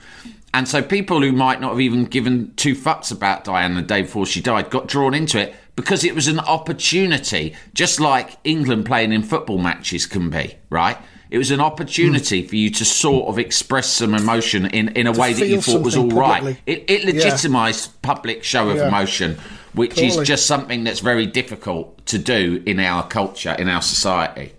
And 0.54 0.68
so 0.68 0.82
people 0.82 1.22
who 1.22 1.32
might 1.32 1.62
not 1.62 1.72
have 1.72 1.82
even 1.82 2.06
given 2.06 2.54
two 2.56 2.76
fucks 2.76 3.12
about 3.12 3.44
Diana 3.44 3.76
the 3.76 3.82
day 3.82 4.02
before 4.02 4.26
she 4.26 4.42
died 4.42 4.70
got 4.70 4.88
drawn 4.88 5.14
into 5.14 5.40
it 5.40 5.56
because 5.76 6.04
it 6.04 6.16
was 6.16 6.28
an 6.28 6.40
opportunity, 6.40 7.56
just 7.74 8.00
like 8.00 8.38
England 8.44 8.86
playing 8.86 9.14
in 9.14 9.24
football 9.24 9.60
matches 9.60 10.06
can 10.06 10.30
be, 10.30 10.56
right? 10.70 10.98
It 11.30 11.38
was 11.38 11.52
an 11.52 11.62
opportunity 11.62 12.42
hmm. 12.42 12.48
for 12.48 12.56
you 12.56 12.70
to 12.72 12.86
sort 12.86 13.30
of 13.30 13.38
express 13.38 13.88
some 13.88 14.16
emotion 14.16 14.66
in, 14.66 14.90
in 14.90 15.06
a 15.06 15.12
way 15.12 15.34
that 15.34 15.48
you 15.48 15.62
thought 15.62 15.84
was 15.84 15.96
all 15.96 16.04
something 16.04 16.18
right. 16.18 16.40
publicly. 16.40 16.62
It, 16.66 16.90
it 16.90 17.16
Yeah. 17.16 17.22
legitimised 17.22 17.90
public 18.02 18.44
show 18.44 18.70
of 18.70 18.78
Yeah. 18.78 18.88
emotion, 18.88 19.38
which 19.74 19.92
Totally. 19.92 20.08
is 20.08 20.28
just 20.28 20.48
something 20.48 20.84
that's 20.84 21.00
very 21.00 21.28
difficult 21.28 22.04
to 22.08 22.18
do 22.18 22.64
in 22.66 22.80
our 22.80 23.08
culture, 23.08 23.56
in 23.60 23.70
our 23.70 23.84
society. 23.84 24.54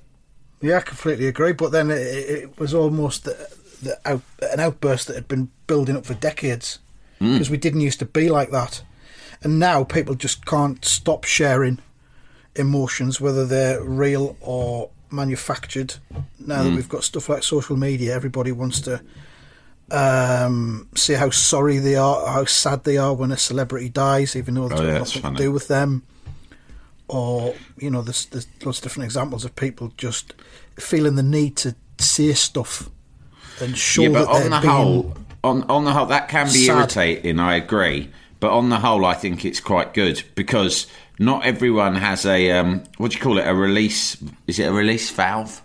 Yeah, 0.63 0.77
I 0.77 0.81
completely 0.81 1.27
agree. 1.27 1.53
But 1.53 1.73
then 1.73 1.91
it, 1.91 1.97
it 1.97 2.59
was 2.59 2.75
almost 2.75 3.29
out, 4.05 4.23
an 4.53 4.61
outburst 4.61 5.07
that 5.09 5.15
had 5.17 5.29
been 5.29 5.51
building 5.67 5.97
up 5.97 6.07
for 6.07 6.15
decades 6.15 6.79
because 7.19 7.51
we 7.51 7.57
didn't 7.59 7.83
used 7.83 7.99
to 7.99 8.07
be 8.07 8.29
like 8.31 8.51
that, 8.51 8.83
and 9.43 9.59
now 9.59 9.85
people 9.85 10.15
just 10.15 10.47
can't 10.47 10.83
stop 10.85 11.25
sharing 11.25 11.79
emotions, 12.57 13.21
whether 13.21 13.45
they're 13.47 13.83
real 13.85 14.37
or 14.41 14.89
manufactured. 15.11 15.95
Now 16.39 16.63
that 16.63 16.73
we've 16.73 16.89
got 16.89 17.05
stuff 17.05 17.29
like 17.29 17.43
social 17.43 17.77
media, 17.77 18.15
everybody 18.15 18.53
wants 18.53 18.81
to 18.83 19.03
um, 19.91 20.89
say 20.95 21.15
how 21.15 21.31
sorry 21.31 21.79
they 21.79 21.97
are, 21.97 22.27
how 22.27 22.45
sad 22.45 22.85
they 22.85 22.97
are 22.97 23.13
when 23.15 23.33
a 23.33 23.37
celebrity 23.37 23.89
dies, 23.89 24.37
even 24.37 24.55
though 24.55 24.67
it's 24.67 24.81
Oh, 24.81 24.85
yeah, 24.87 24.99
nothing 24.99 25.23
funny. 25.23 25.37
to 25.37 25.43
do 25.43 25.53
with 25.53 25.69
them. 25.69 26.03
Or 27.09 27.55
you 27.77 27.91
know, 27.91 28.03
there's 28.03 28.27
there's 28.27 28.47
lots 28.65 28.79
of 28.79 28.85
different 28.85 29.07
examples 29.07 29.45
of 29.45 29.57
people 29.57 29.93
just 29.97 30.33
feeling 30.79 31.17
the 31.17 31.23
need 31.25 31.57
to 31.59 31.75
say 31.99 32.33
stuff 32.35 32.89
yeah, 33.61 34.09
but 34.09 34.25
that 34.27 34.29
on 34.29 34.51
the 34.51 34.61
whole, 34.61 35.15
on 35.45 35.63
on 35.71 35.85
the 35.85 35.93
whole, 35.93 36.07
that 36.07 36.29
can 36.29 36.47
be 36.47 36.67
sad. 36.67 36.77
irritating. 36.77 37.39
I 37.39 37.57
agree, 37.57 38.11
but 38.41 38.51
on 38.51 38.69
the 38.69 38.79
whole, 38.79 39.05
I 39.05 39.15
think 39.15 39.45
it's 39.45 39.61
quite 39.61 39.95
good 39.95 40.23
because 40.35 40.87
not 41.19 41.45
everyone 41.45 41.97
has 41.97 42.25
a 42.27 42.51
um, 42.53 42.83
what 42.99 43.11
do 43.13 43.17
you 43.19 43.23
call 43.23 43.39
it? 43.39 43.47
A 43.47 43.55
release? 43.55 44.17
Is 44.47 44.59
it 44.59 44.65
a 44.65 44.73
release 44.73 45.11
valve? 45.11 45.63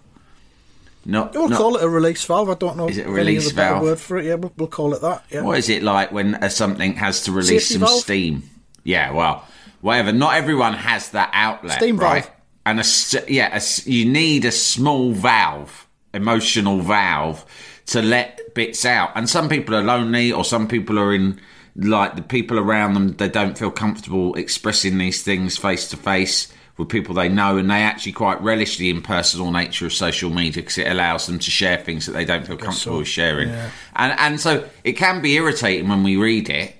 Not. 1.05 1.33
We'll 1.33 1.49
not- 1.49 1.57
call 1.57 1.75
it 1.77 1.83
a 1.83 1.89
release 1.89 2.23
valve. 2.25 2.49
I 2.49 2.55
don't 2.55 2.77
know. 2.77 2.89
Is 2.89 2.97
it 2.97 3.05
a 3.07 3.11
release 3.11 3.51
valve? 3.51 3.83
word 3.83 3.99
for 3.99 4.17
it? 4.17 4.25
Yeah, 4.25 4.35
we'll, 4.35 4.53
we'll 4.57 4.67
call 4.67 4.93
it 4.93 5.01
that. 5.01 5.23
Yeah. 5.29 5.41
What 5.41 5.57
is 5.59 5.69
it 5.69 5.83
like 5.83 6.11
when 6.11 6.35
uh, 6.35 6.49
something 6.49 6.95
has 6.95 7.21
to 7.23 7.31
release 7.31 7.67
Safety 7.67 7.73
some 7.73 7.81
valve? 7.81 8.01
steam? 8.01 8.49
Yeah, 8.83 9.11
well, 9.11 9.47
whatever. 9.81 10.11
Not 10.11 10.35
everyone 10.35 10.73
has 10.73 11.11
that 11.11 11.29
outlet, 11.33 11.77
Steam 11.77 11.97
right? 11.97 12.23
valve. 12.23 12.31
And 12.67 12.79
a 12.79 13.31
yeah, 13.31 13.55
a 13.55 13.61
you 13.89 14.05
need 14.05 14.45
a 14.45 14.51
small 14.51 15.11
valve, 15.11 15.87
emotional 16.15 16.79
valve, 16.79 17.45
to 17.87 18.01
let 18.01 18.53
bits 18.53 18.85
out. 18.85 19.11
And 19.15 19.29
some 19.29 19.49
people 19.49 19.75
are 19.75 19.83
lonely, 19.83 20.31
or 20.31 20.43
some 20.43 20.67
people 20.67 20.99
are 20.99 21.13
in 21.13 21.39
like 21.75 22.15
the 22.15 22.21
people 22.21 22.57
around 22.57 22.93
them. 22.93 23.13
They 23.17 23.29
don't 23.29 23.57
feel 23.57 23.71
comfortable 23.71 24.35
expressing 24.35 24.97
these 24.97 25.23
things 25.23 25.57
face 25.57 25.89
to 25.89 25.97
face 25.97 26.51
with 26.77 26.89
people 26.89 27.15
they 27.15 27.29
know, 27.29 27.57
and 27.57 27.69
they 27.69 27.83
actually 27.83 28.11
quite 28.11 28.41
relish 28.41 28.77
the 28.77 28.89
impersonal 28.89 29.51
nature 29.51 29.85
of 29.85 29.93
social 29.93 30.29
media 30.29 30.61
because 30.61 30.77
it 30.77 30.87
allows 30.87 31.25
them 31.25 31.39
to 31.39 31.49
share 31.49 31.77
things 31.77 32.05
that 32.05 32.11
they 32.11 32.25
don't 32.25 32.45
feel 32.45 32.57
comfortable 32.57 32.97
with 32.97 33.07
sharing. 33.07 33.49
And 33.95 34.19
and 34.19 34.39
so 34.39 34.67
it 34.83 34.93
can 34.93 35.21
be 35.21 35.35
irritating 35.35 35.87
when 35.87 36.03
we 36.03 36.17
read 36.17 36.49
it. 36.49 36.75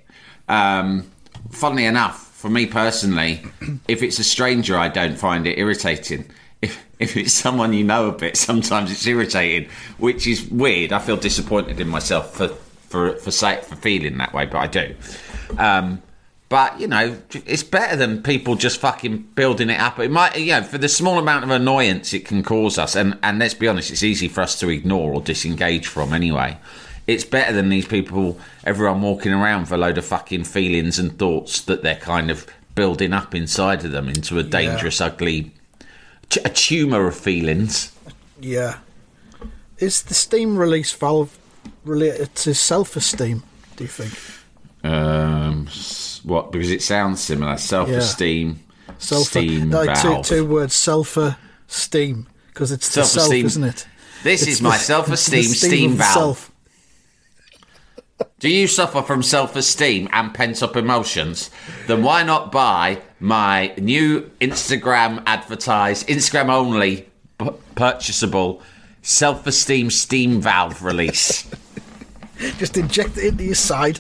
Um, 0.48 1.10
funnily 1.50 1.86
enough, 1.86 2.28
for 2.34 2.50
me 2.50 2.66
personally, 2.66 3.42
if 3.88 4.04
it's 4.04 4.20
a 4.20 4.24
stranger, 4.24 4.78
I 4.78 4.90
don't 4.90 5.18
find 5.18 5.48
it 5.48 5.58
irritating. 5.58 6.26
If 6.62 6.86
if 7.00 7.18
it's 7.18 7.34
someone 7.34 7.74
you 7.74 7.84
know 7.84 8.08
a 8.10 8.12
bit, 8.12 8.38
sometimes 8.38 8.92
it's 8.92 9.06
irritating, 9.06 9.70
which 9.98 10.28
is 10.28 10.50
weird. 10.50 10.92
I 10.92 11.00
feel 11.00 11.18
disappointed 11.18 11.80
in 11.80 11.88
myself 11.88 12.36
for 12.36 12.50
for 12.50 13.16
for 13.18 13.32
say, 13.32 13.62
for 13.62 13.76
feeling 13.76 14.18
that 14.18 14.34
way, 14.34 14.46
but 14.46 14.58
I 14.58 14.68
do. 14.68 14.96
Um, 15.58 16.02
but 16.48 16.80
you 16.80 16.88
know, 16.88 17.18
it's 17.46 17.64
better 17.64 17.96
than 17.96 18.22
people 18.22 18.56
just 18.56 18.80
fucking 18.80 19.18
building 19.36 19.70
it 19.70 19.80
up. 19.80 20.00
It 20.00 20.12
might, 20.12 20.38
you 20.38 20.54
know, 20.54 20.64
for 20.64 20.78
the 20.78 20.88
small 20.88 21.18
amount 21.18 21.44
of 21.44 21.50
annoyance 21.50 22.14
it 22.14 22.26
can 22.26 22.44
cause 22.44 22.78
us, 22.78 22.96
and 22.96 23.18
and 23.24 23.40
let's 23.40 23.54
be 23.54 23.68
honest, 23.68 23.92
it's 23.92 24.04
easy 24.04 24.28
for 24.28 24.42
us 24.42 24.60
to 24.60 24.70
ignore 24.70 25.14
or 25.14 25.22
disengage 25.22 25.88
from 25.88 26.14
anyway. 26.14 26.58
It's 27.08 27.24
better 27.24 27.54
than 27.54 27.70
these 27.70 27.88
people, 27.88 28.40
everyone 28.64 29.02
walking 29.02 29.32
around 29.32 29.62
with 29.62 29.72
a 29.74 29.78
load 29.78 29.98
of 29.98 30.06
fucking 30.06 30.46
feelings 30.46 30.98
and 30.98 31.18
thoughts 31.18 31.62
that 31.62 31.84
they're 31.84 31.96
kind 31.96 32.32
of 32.32 32.48
building 32.74 33.14
up 33.14 33.36
inside 33.36 33.86
of 33.86 33.92
them 33.92 34.10
into 34.10 34.40
a 34.40 34.44
dangerous, 34.44 35.00
ugly, 35.00 35.44
t- 35.44 35.52
a 36.44 36.50
tumour 36.50 37.08
of 37.08 37.16
feelings. 37.16 37.92
Yeah. 38.40 38.78
Is 39.78 40.02
the 40.04 40.14
steam 40.14 40.58
release 40.58 40.92
valve 40.94 41.38
related 41.84 42.34
to 42.36 42.54
self-esteem? 42.54 43.44
Do 43.76 43.84
you 43.84 43.90
think 43.90 44.14
Um, 44.84 45.68
what? 46.24 46.52
Because 46.52 46.70
it 46.72 46.82
sounds 46.82 47.22
similar. 47.22 47.58
Self-esteem, 47.58 48.60
self 49.00 49.28
steam 49.28 49.72
like 49.72 50.00
two, 50.02 50.10
valve. 50.10 50.26
two 50.26 50.46
words 50.46 50.76
self-esteem 50.76 52.28
because 52.48 52.72
it's 52.72 52.88
the 52.88 52.94
self, 53.04 53.08
Self-esteem. 53.08 53.46
isn't 53.48 53.64
it? 53.64 53.88
This 54.24 54.42
It's 54.44 54.52
is 54.54 54.62
my 54.62 54.78
the- 54.78 54.84
self-esteem 54.84 55.42
the 55.44 55.56
steam 55.56 55.94
valve. 55.98 56.14
self. 56.14 56.52
Do 58.40 58.48
you 58.50 58.68
suffer 58.68 59.02
from 59.02 59.24
self 59.24 59.56
esteem 59.56 60.08
and 60.14 60.34
pent 60.34 60.62
up 60.64 60.76
emotions? 60.78 61.50
Then 61.88 62.02
why 62.04 62.24
not 62.24 62.52
buy 62.52 63.02
my 63.26 63.74
new 63.78 64.30
Instagram 64.40 65.22
advertised, 65.26 66.08
Instagram 66.08 66.50
only 66.50 67.08
p- 67.40 67.50
purchasable 67.76 68.62
self 69.02 69.48
esteem 69.48 69.90
steam 69.90 70.40
valve 70.42 70.84
release? 70.84 71.50
Just 72.58 72.78
inject 72.78 73.18
it 73.18 73.26
into 73.26 73.44
your 73.46 73.56
side. 73.56 74.00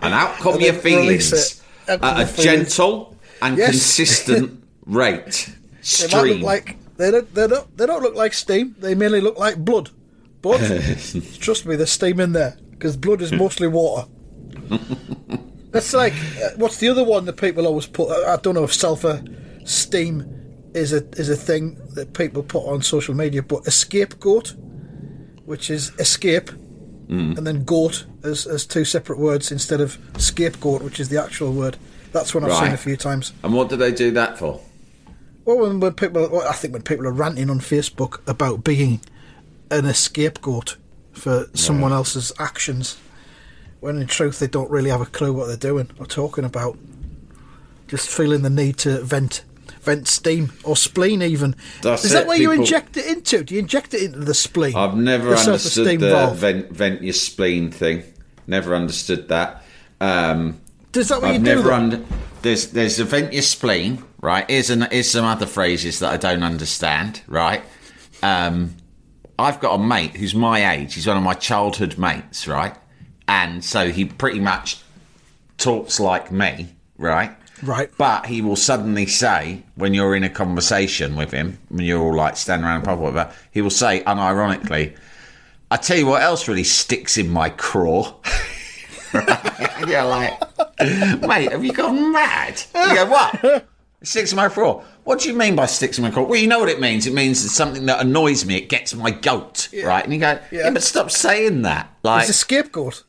And 0.00 0.12
out 0.14 0.34
come 0.36 0.54
And 0.54 0.62
your 0.62 0.72
feelings. 0.74 1.62
At 1.86 2.00
a 2.02 2.26
feelings. 2.26 2.44
gentle 2.76 3.16
and 3.42 3.56
Yes. 3.58 3.70
consistent 3.70 4.62
rate. 4.86 5.50
They 5.76 5.82
Stream. 5.82 6.42
like 6.42 6.76
they 6.96 7.10
don't, 7.10 7.34
they 7.34 7.46
don't 7.46 7.76
they 7.76 7.86
don't 7.86 8.02
look 8.02 8.14
like 8.14 8.32
steam. 8.34 8.74
They 8.78 8.94
mainly 8.94 9.20
look 9.20 9.38
like 9.38 9.56
blood. 9.64 9.90
But 10.42 10.58
trust 11.40 11.66
me, 11.66 11.76
there's 11.76 11.90
steam 11.90 12.18
in 12.20 12.32
there 12.32 12.56
because 12.70 12.96
blood 12.96 13.20
is 13.22 13.30
mostly 13.32 13.68
water. 13.68 14.08
That's 15.70 15.92
like 15.94 16.12
uh, 16.42 16.50
what's 16.56 16.78
the 16.78 16.88
other 16.88 17.04
one 17.04 17.24
that 17.26 17.36
people 17.36 17.66
always 17.66 17.86
put? 17.86 18.10
I 18.10 18.36
don't 18.36 18.54
know 18.54 18.64
if 18.64 18.72
sulfur 18.74 19.22
steam 19.64 20.24
is 20.74 20.92
a 20.92 21.06
is 21.18 21.28
a 21.28 21.36
thing 21.36 21.80
that 21.94 22.12
people 22.12 22.42
put 22.42 22.66
on 22.66 22.82
social 22.82 23.14
media, 23.14 23.42
but 23.42 23.66
a 23.66 23.70
scapegoat, 23.70 24.54
which 25.44 25.70
is 25.70 25.90
escape, 25.98 26.50
and 27.08 27.46
then 27.46 27.64
goat 27.64 28.06
as 28.24 28.46
as 28.46 28.66
two 28.66 28.84
separate 28.84 29.18
words 29.18 29.50
instead 29.52 29.80
of 29.80 29.98
scapegoat, 30.18 30.82
which 30.82 31.00
is 31.00 31.08
the 31.08 31.20
actual 31.22 31.52
word. 31.52 31.76
That's 32.12 32.34
one 32.34 32.44
I've 32.44 32.54
seen 32.56 32.72
a 32.72 32.76
few 32.76 32.96
times. 32.96 33.32
and 33.44 33.54
what 33.54 33.68
do 33.68 33.76
they 33.76 33.92
do 33.92 34.10
that 34.12 34.38
for? 34.38 34.60
Well, 35.44 35.58
when, 35.58 35.80
when 35.80 35.94
people, 35.94 36.28
well, 36.28 36.46
I 36.48 36.52
think 36.52 36.72
when 36.72 36.82
people 36.82 37.06
are 37.06 37.12
ranting 37.12 37.48
on 37.50 37.60
Facebook 37.60 38.20
about 38.28 38.62
being 38.62 39.00
an 39.70 39.92
scapegoat 39.94 40.76
for 41.12 41.46
someone 41.54 41.92
else's 41.92 42.32
actions, 42.38 42.98
when 43.80 43.98
in 43.98 44.06
truth 44.06 44.38
they 44.38 44.46
don't 44.46 44.70
really 44.70 44.90
have 44.90 45.00
a 45.00 45.06
clue 45.06 45.32
what 45.32 45.46
they're 45.46 45.56
doing 45.56 45.90
or 45.98 46.06
talking 46.06 46.44
about, 46.44 46.78
just 47.88 48.08
feeling 48.08 48.42
the 48.42 48.50
need 48.50 48.76
to 48.78 49.02
vent, 49.02 49.44
vent 49.82 50.06
steam 50.06 50.52
or 50.64 50.76
spleen. 50.76 51.22
Even 51.22 51.56
That's 51.82 52.04
is 52.04 52.12
that 52.12 52.22
it, 52.22 52.28
where 52.28 52.36
you 52.38 52.50
inject 52.52 52.96
it 52.96 53.06
into? 53.06 53.42
Do 53.42 53.54
you 53.54 53.60
inject 53.60 53.94
it 53.94 54.02
into 54.02 54.20
the 54.20 54.34
spleen? 54.34 54.76
I've 54.76 54.96
never 54.96 55.30
The 55.30 55.36
understood 55.36 55.86
the 56.00 56.10
valve. 56.10 56.36
vent, 56.36 56.70
vent 56.70 57.02
your 57.02 57.12
spleen 57.14 57.70
thing. 57.70 58.04
Never 58.46 58.74
understood 58.74 59.28
that. 59.28 59.62
Um, 60.00 60.60
Does 60.92 61.08
that 61.08 61.20
what 61.22 61.28
I've 61.30 61.34
you 61.34 61.38
do? 61.40 61.56
never 61.56 61.72
under. 61.72 62.04
There's 62.42 62.68
there's 62.72 62.98
a 62.98 63.04
vent 63.04 63.32
your 63.32 63.42
spleen, 63.42 64.02
right? 64.20 64.48
Here's 64.50 64.70
an, 64.70 64.86
here's 64.90 65.10
some 65.10 65.24
other 65.24 65.46
phrases 65.46 65.98
that 65.98 66.12
I 66.12 66.16
don't 66.16 66.42
understand, 66.42 67.22
right? 67.26 67.62
Um, 68.22 68.76
I've 69.38 69.60
got 69.60 69.74
a 69.74 69.78
mate 69.82 70.12
who's 70.16 70.34
my 70.34 70.72
age. 70.74 70.94
He's 70.94 71.06
one 71.06 71.16
of 71.16 71.22
my 71.22 71.34
childhood 71.34 71.96
mates, 71.98 72.46
right? 72.48 72.74
And 73.30 73.64
so 73.64 73.92
he 73.92 74.06
pretty 74.06 74.40
much 74.40 74.78
talks 75.56 76.00
like 76.00 76.32
me, 76.32 76.66
right? 76.98 77.30
Right. 77.62 77.88
But 77.96 78.26
he 78.26 78.42
will 78.42 78.56
suddenly 78.56 79.06
say, 79.06 79.62
when 79.76 79.94
you're 79.94 80.16
in 80.16 80.24
a 80.24 80.28
conversation 80.28 81.14
with 81.14 81.30
him, 81.30 81.56
when 81.68 81.84
you're 81.84 82.02
all 82.02 82.14
like 82.16 82.36
standing 82.36 82.66
around 82.66 82.82
a 82.82 82.84
pub 82.86 82.98
or 82.98 83.02
whatever, 83.12 83.32
he 83.52 83.62
will 83.62 83.70
say, 83.70 84.02
unironically, 84.02 84.96
I 85.70 85.76
tell 85.76 85.96
you 85.96 86.06
what 86.06 86.22
else 86.22 86.48
really 86.48 86.64
sticks 86.64 87.18
in 87.18 87.30
my 87.30 87.50
craw. 87.50 88.16
and 89.12 89.88
you're 89.88 90.02
like, 90.04 90.40
mate, 91.20 91.52
have 91.52 91.64
you 91.64 91.72
gone 91.72 92.10
mad? 92.10 92.60
You 92.74 92.94
go, 92.96 93.06
what? 93.06 93.66
Sticks 94.02 94.32
in 94.32 94.36
my 94.36 94.48
craw. 94.48 94.82
What 95.04 95.20
do 95.20 95.28
you 95.28 95.36
mean 95.36 95.54
by 95.54 95.66
sticks 95.66 95.98
in 95.98 96.02
my 96.02 96.10
craw? 96.10 96.24
Well, 96.24 96.40
you 96.40 96.48
know 96.48 96.58
what 96.58 96.68
it 96.68 96.80
means. 96.80 97.06
It 97.06 97.12
means 97.14 97.44
it's 97.44 97.54
something 97.54 97.86
that 97.86 98.00
annoys 98.00 98.44
me. 98.44 98.56
It 98.56 98.68
gets 98.68 98.92
my 98.92 99.12
goat, 99.12 99.68
right? 99.84 100.02
And 100.02 100.12
you 100.12 100.18
go, 100.18 100.40
yeah. 100.50 100.64
Yeah. 100.64 100.70
but 100.70 100.82
stop 100.82 101.12
saying 101.12 101.62
that. 101.62 101.94
Like, 102.02 102.22
It's 102.22 102.30
a 102.30 102.32
scapegoat. 102.32 103.04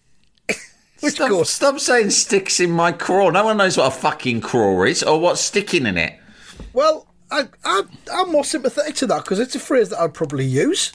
Which 1.01 1.15
stop, 1.15 1.45
stop 1.45 1.79
saying 1.79 2.11
sticks 2.11 2.59
in 2.59 2.71
my 2.71 2.91
craw. 2.91 3.29
No 3.29 3.45
one 3.45 3.57
knows 3.57 3.77
what 3.77 3.87
a 3.87 3.91
fucking 3.91 4.41
craw 4.41 4.83
is 4.83 5.03
or 5.03 5.19
what's 5.19 5.41
sticking 5.41 5.85
in 5.85 5.97
it. 5.97 6.17
Well, 6.73 7.07
I, 7.29 7.47
I, 7.65 7.83
I'm 8.13 8.31
more 8.31 8.43
sympathetic 8.43 8.95
to 8.95 9.07
that 9.07 9.23
because 9.23 9.39
it's 9.39 9.55
a 9.55 9.59
phrase 9.59 9.89
that 9.89 9.99
I'd 9.99 10.13
probably 10.13 10.45
use. 10.45 10.91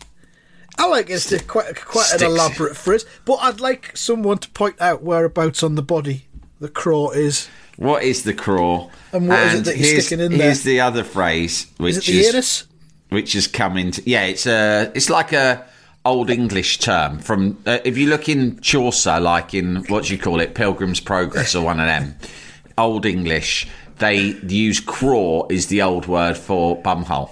I 0.79 0.87
like 0.89 1.09
it's 1.09 1.31
quite 1.45 1.75
quite 1.85 2.05
Sticks. 2.05 2.23
an 2.23 2.31
elaborate 2.31 2.77
phrase, 2.77 3.07
but 3.25 3.35
I'd 3.35 3.61
like 3.61 3.97
someone 3.97 4.39
to 4.39 4.51
point 4.51 4.81
out 4.81 5.03
whereabouts 5.03 5.63
on 5.63 5.75
the 5.75 5.83
body 5.83 6.27
the 6.61 6.69
craw 6.69 7.11
is. 7.11 7.49
What 7.77 8.03
is 8.03 8.25
the 8.25 8.35
craw? 8.35 8.91
And 9.13 9.29
what 9.29 9.39
is 9.41 9.61
it 9.61 9.65
that 9.65 9.77
you're 9.77 9.87
here's, 9.89 10.07
sticking 10.07 10.25
in 10.25 10.33
there? 10.33 10.43
Here's 10.49 10.63
the 10.63 10.81
other 10.81 11.05
phrase, 11.05 11.67
which 11.79 11.97
Is 11.97 12.09
it 12.09 12.13
the 12.13 12.27
anus? 12.29 12.67
which 13.09 13.35
has 13.35 13.47
come 13.47 13.77
into 13.77 14.03
yeah 14.05 14.25
it's 14.25 14.47
a 14.47 14.91
it's 14.95 15.09
like 15.09 15.33
a 15.33 15.65
old 16.07 16.31
english 16.31 16.79
term 16.79 17.19
from 17.19 17.59
uh, 17.67 17.79
if 17.85 17.99
you 17.99 18.07
look 18.09 18.29
in 18.29 18.59
chaucer 18.61 19.19
like 19.21 19.53
in 19.55 19.77
what 19.89 20.05
do 20.05 20.13
you 20.15 20.19
call 20.19 20.41
it 20.41 20.55
pilgrim's 20.55 21.01
progress 21.01 21.55
or 21.55 21.65
one 21.65 21.81
of 21.81 21.87
them 21.87 22.15
old 22.79 23.05
english 23.05 23.67
they 23.99 24.17
use 24.47 24.79
craw 24.81 25.47
is 25.51 25.67
the 25.67 25.83
old 25.83 26.07
word 26.07 26.37
for 26.37 26.81
bumhole 26.83 27.31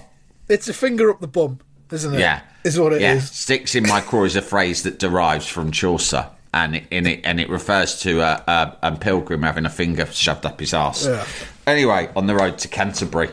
It's 0.49 0.67
a 0.67 0.73
finger 0.73 1.09
up 1.11 1.19
the 1.21 1.27
bum. 1.27 1.59
isn't 1.91 2.13
it? 2.15 2.19
Yeah, 2.19 2.41
Is 2.63 2.79
what 2.79 2.91
it 2.93 2.97
is. 2.97 3.01
yeah. 3.01 3.19
Sticks 3.19 3.75
in 3.75 3.83
my 3.87 4.01
craw 4.01 4.25
is 4.25 4.35
a 4.35 4.41
phrase 4.41 4.83
that 4.83 4.99
derives 4.99 5.47
from 5.47 5.71
Chaucer, 5.71 6.27
and 6.53 6.75
it, 6.75 6.83
in 6.91 7.05
it 7.07 7.21
and 7.23 7.39
it 7.39 7.49
refers 7.49 7.99
to 8.01 8.21
a, 8.21 8.43
a, 8.47 8.77
a 8.81 8.91
pilgrim 8.95 9.43
having 9.43 9.65
a 9.65 9.69
finger 9.69 10.05
shoved 10.07 10.45
up 10.45 10.59
his 10.59 10.73
arse. 10.73 11.05
Yeah. 11.07 11.25
Anyway, 11.67 12.09
on 12.15 12.25
the 12.27 12.35
road 12.35 12.57
to 12.59 12.67
Canterbury, 12.67 13.29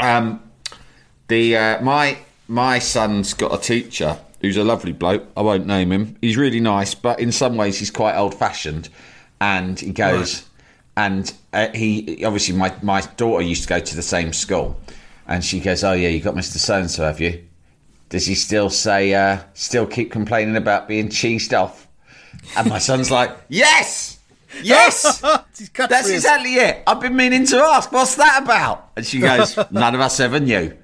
um, 0.00 0.42
the 1.28 1.56
uh, 1.56 1.82
my 1.82 2.18
my 2.48 2.78
son's 2.78 3.34
got 3.34 3.54
a 3.54 3.58
teacher 3.58 4.18
who's 4.40 4.56
a 4.56 4.64
lovely 4.64 4.92
bloke. 4.92 5.26
I 5.36 5.42
won't 5.42 5.66
name 5.66 5.92
him. 5.92 6.16
He's 6.20 6.36
really 6.36 6.60
nice, 6.60 6.94
but 6.94 7.20
in 7.20 7.32
some 7.32 7.56
ways 7.56 7.78
he's 7.78 7.90
quite 7.90 8.16
old 8.16 8.34
fashioned. 8.34 8.88
And 9.40 9.78
he 9.78 9.92
goes, 9.92 10.46
and 10.96 11.32
uh, 11.52 11.68
he 11.74 12.24
obviously 12.24 12.56
my 12.56 12.74
my 12.82 13.02
daughter 13.16 13.42
used 13.42 13.62
to 13.64 13.68
go 13.68 13.80
to 13.80 13.96
the 13.96 14.02
same 14.02 14.32
school, 14.32 14.80
and 15.26 15.44
she 15.44 15.60
goes, 15.60 15.84
"Oh 15.84 15.92
yeah, 15.92 16.08
you 16.08 16.20
got 16.20 16.34
Mister 16.34 16.58
So 16.58 16.78
and 16.78 16.90
So, 16.90 17.04
have 17.04 17.20
you? 17.20 17.44
Does 18.08 18.26
he 18.26 18.34
still 18.34 18.70
say, 18.70 19.12
uh, 19.14 19.40
still 19.54 19.84
keep 19.86 20.12
complaining 20.12 20.56
about 20.56 20.88
being 20.88 21.08
cheesed 21.08 21.58
off?" 21.58 21.86
And 22.56 22.68
my 22.68 22.78
son's 22.78 23.10
like, 23.10 23.36
"Yes." 23.48 24.14
Yes, 24.62 25.20
that's 25.20 26.08
exactly 26.08 26.54
it. 26.54 26.82
I've 26.86 27.00
been 27.00 27.14
meaning 27.14 27.44
to 27.46 27.58
ask, 27.58 27.92
what's 27.92 28.14
that 28.14 28.42
about? 28.42 28.90
And 28.96 29.04
she 29.04 29.18
goes, 29.18 29.58
none 29.70 29.94
of 29.94 30.00
us 30.00 30.18
ever 30.18 30.40
knew. 30.40 30.74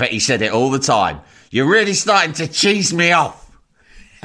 But 0.00 0.08
he 0.08 0.18
said 0.18 0.40
it 0.40 0.50
all 0.50 0.70
the 0.70 0.78
time. 0.78 1.20
You're 1.50 1.68
really 1.68 1.92
starting 1.92 2.32
to 2.34 2.48
cheese 2.48 2.90
me 2.94 3.12
off. 3.12 3.50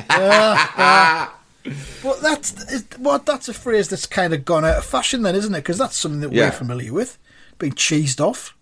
But 0.07 1.29
that's 2.21 2.85
well, 2.97 3.19
that's 3.19 3.49
a 3.49 3.53
phrase 3.53 3.89
that's 3.89 4.05
kind 4.05 4.33
of 4.33 4.45
gone 4.45 4.63
out 4.63 4.77
of 4.77 4.85
fashion, 4.85 5.23
then, 5.23 5.35
isn't 5.35 5.53
it? 5.53 5.57
Because 5.59 5.77
that's 5.77 5.97
something 5.97 6.21
that 6.21 6.31
Yeah. 6.31 6.45
we're 6.45 6.51
familiar 6.51 6.93
with, 6.93 7.17
being 7.59 7.73
cheesed 7.73 8.21
off. 8.21 8.55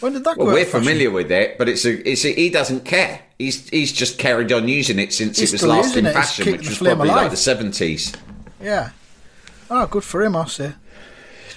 When 0.00 0.12
did 0.12 0.24
that 0.24 0.36
Well, 0.36 0.48
go 0.48 0.52
we're 0.52 0.66
familiar 0.66 1.10
with 1.10 1.32
it, 1.32 1.56
but 1.56 1.70
it's 1.70 1.86
a, 1.86 2.06
it's 2.06 2.26
a, 2.26 2.34
he 2.34 2.50
doesn't 2.50 2.84
care. 2.84 3.22
He's 3.38 3.66
he's 3.70 3.90
just 3.90 4.18
carried 4.18 4.52
on 4.52 4.68
using 4.68 4.98
it 4.98 5.14
since 5.14 5.38
He's 5.38 5.52
it 5.52 5.54
was 5.54 5.60
still 5.62 5.70
last 5.70 5.96
in 5.96 6.04
it. 6.04 6.12
Fashion, 6.12 6.52
which 6.52 6.68
was 6.68 6.76
probably 6.78 7.08
like 7.08 7.30
the 7.30 7.36
seventies. 7.38 8.12
Yeah. 8.60 8.90
Oh, 9.70 9.86
good 9.86 10.04
for 10.04 10.22
him, 10.22 10.36
I 10.36 10.44
say. 10.48 10.74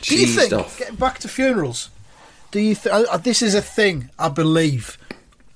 Do 0.03 0.15
you 0.17 0.27
think, 0.27 0.53
off. 0.53 0.77
getting 0.79 0.95
back 0.95 1.19
to 1.19 1.27
funerals, 1.27 1.89
do 2.51 2.59
you 2.59 2.75
th- 2.75 2.93
uh, 2.93 3.17
this 3.17 3.41
is 3.41 3.53
a 3.53 3.61
thing, 3.61 4.09
I 4.17 4.29
believe, 4.29 4.97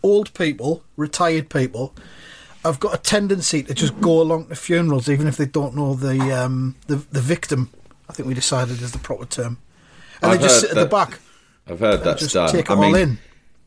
old 0.04 0.34
people, 0.34 0.84
retired 0.98 1.50
people, 1.50 1.94
have 2.64 2.80
got 2.80 2.94
a 2.94 2.98
tendency 2.98 3.64
to 3.64 3.74
just 3.74 4.00
go 4.02 4.22
along 4.22 4.48
to 4.48 4.56
funerals 4.56 5.10
even 5.10 5.28
if 5.28 5.38
they 5.38 5.46
don't 5.46 5.76
know 5.76 5.96
the 5.96 6.20
um, 6.32 6.76
the, 6.88 6.96
the 6.96 7.22
victim, 7.22 7.70
I 8.10 8.14
think 8.14 8.28
we 8.28 8.34
decided 8.34 8.82
is 8.82 8.92
the 8.92 9.00
proper 9.00 9.26
term. 9.26 9.58
And 10.22 10.32
I've 10.32 10.40
they 10.40 10.48
just 10.48 10.62
sit 10.62 10.70
at 10.72 10.76
the 10.76 10.86
back. 10.86 11.20
I've 11.68 11.80
heard 11.80 12.04
that 12.04 12.18
just 12.18 12.34
done. 12.34 12.52
take 12.52 12.70
I 12.70 12.76
all 12.76 12.82
mean, 12.82 12.96
in. 12.96 13.18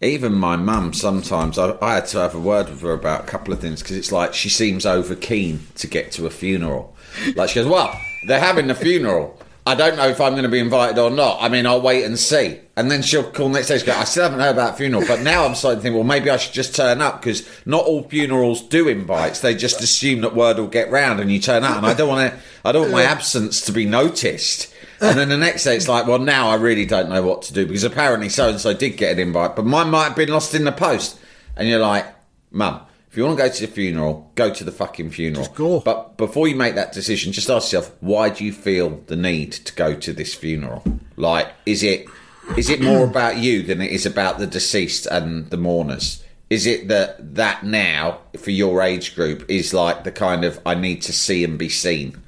even 0.00 0.34
my 0.34 0.56
mum 0.56 0.92
sometimes 0.92 1.58
I, 1.58 1.76
I 1.80 1.94
had 1.94 2.06
to 2.08 2.18
have 2.18 2.34
a 2.34 2.40
word 2.40 2.68
with 2.68 2.82
her 2.82 2.92
about 2.92 3.24
a 3.24 3.26
couple 3.26 3.52
of 3.52 3.60
things 3.60 3.82
because 3.82 3.96
it's 3.96 4.12
like 4.12 4.34
she 4.34 4.48
seems 4.48 4.84
over 4.86 5.16
keen 5.16 5.66
to 5.76 5.86
get 5.86 6.12
to 6.12 6.26
a 6.26 6.30
funeral. 6.30 6.94
Like 7.34 7.50
she 7.50 7.56
goes, 7.56 7.66
"Well, 7.66 7.98
they're 8.26 8.40
having 8.40 8.66
the 8.66 8.74
funeral. 8.74 9.40
I 9.66 9.74
don't 9.74 9.96
know 9.96 10.08
if 10.08 10.20
I'm 10.20 10.32
going 10.32 10.44
to 10.44 10.50
be 10.50 10.58
invited 10.58 10.98
or 10.98 11.10
not. 11.10 11.38
I 11.40 11.48
mean, 11.48 11.66
I'll 11.66 11.80
wait 11.80 12.04
and 12.04 12.18
see." 12.18 12.60
And 12.76 12.90
then 12.90 13.02
she'll 13.02 13.30
call 13.30 13.48
next 13.48 13.68
day. 13.68 13.80
Go, 13.80 13.92
"I 13.92 14.04
still 14.04 14.24
haven't 14.24 14.40
heard 14.40 14.52
about 14.52 14.76
funeral, 14.76 15.06
but 15.06 15.20
now 15.20 15.44
I'm 15.44 15.54
starting 15.54 15.78
to 15.78 15.82
think, 15.82 15.94
well, 15.94 16.04
maybe 16.04 16.28
I 16.28 16.36
should 16.36 16.52
just 16.52 16.74
turn 16.74 17.00
up 17.00 17.20
because 17.20 17.48
not 17.64 17.84
all 17.84 18.02
funerals 18.02 18.62
do 18.62 18.88
invites. 18.88 19.40
They 19.40 19.54
just 19.54 19.80
assume 19.80 20.20
that 20.20 20.34
word 20.34 20.58
will 20.58 20.66
get 20.66 20.90
round 20.90 21.20
and 21.20 21.32
you 21.32 21.38
turn 21.38 21.64
up, 21.64 21.78
and 21.78 21.86
I 21.86 21.94
don't 21.94 22.08
want 22.08 22.32
to. 22.32 22.38
I 22.64 22.72
don't 22.72 22.82
want 22.82 22.92
my 22.92 23.04
absence 23.04 23.60
to 23.62 23.72
be 23.72 23.86
noticed." 23.86 24.72
And 25.00 25.18
then 25.18 25.28
the 25.28 25.36
next 25.36 25.64
day, 25.64 25.76
it's 25.76 25.88
like, 25.88 26.06
well, 26.06 26.18
now 26.18 26.48
I 26.48 26.54
really 26.54 26.86
don't 26.86 27.10
know 27.10 27.22
what 27.22 27.42
to 27.42 27.52
do 27.52 27.66
because 27.66 27.84
apparently 27.84 28.28
so 28.28 28.48
and 28.48 28.60
so 28.60 28.72
did 28.72 28.96
get 28.96 29.12
an 29.12 29.18
invite, 29.18 29.56
but 29.56 29.66
mine 29.66 29.90
might 29.90 30.04
have 30.04 30.16
been 30.16 30.30
lost 30.30 30.54
in 30.54 30.64
the 30.64 30.72
post. 30.72 31.18
And 31.56 31.68
you're 31.68 31.80
like, 31.80 32.06
Mum, 32.50 32.80
if 33.14 33.18
you 33.18 33.24
want 33.26 33.38
to 33.38 33.44
go 33.44 33.48
to 33.48 33.60
the 33.68 33.72
funeral, 33.72 34.32
go 34.34 34.52
to 34.52 34.64
the 34.64 34.72
fucking 34.72 35.08
funeral. 35.10 35.44
Just 35.44 35.54
go. 35.54 35.78
But 35.78 36.16
before 36.16 36.48
you 36.48 36.56
make 36.56 36.74
that 36.74 36.92
decision, 36.92 37.30
just 37.32 37.48
ask 37.48 37.72
yourself, 37.72 37.94
why 38.00 38.28
do 38.28 38.44
you 38.44 38.52
feel 38.52 39.00
the 39.06 39.14
need 39.14 39.52
to 39.52 39.72
go 39.72 39.94
to 39.94 40.12
this 40.12 40.34
funeral? 40.34 40.82
Like, 41.14 41.46
is 41.64 41.84
it 41.84 42.08
is 42.56 42.68
it 42.68 42.80
more 42.82 43.04
about 43.04 43.36
you 43.36 43.62
than 43.62 43.80
it 43.80 43.92
is 43.92 44.04
about 44.04 44.38
the 44.40 44.48
deceased 44.48 45.06
and 45.06 45.48
the 45.50 45.56
mourners? 45.56 46.24
Is 46.50 46.66
it 46.66 46.88
that 46.88 47.36
that 47.36 47.62
now 47.64 48.18
for 48.36 48.50
your 48.50 48.82
age 48.82 49.14
group 49.14 49.48
is 49.48 49.72
like 49.72 50.02
the 50.02 50.10
kind 50.10 50.44
of 50.44 50.58
I 50.66 50.74
need 50.74 51.00
to 51.02 51.12
see 51.12 51.44
and 51.44 51.56
be 51.56 51.68
seen? 51.68 52.20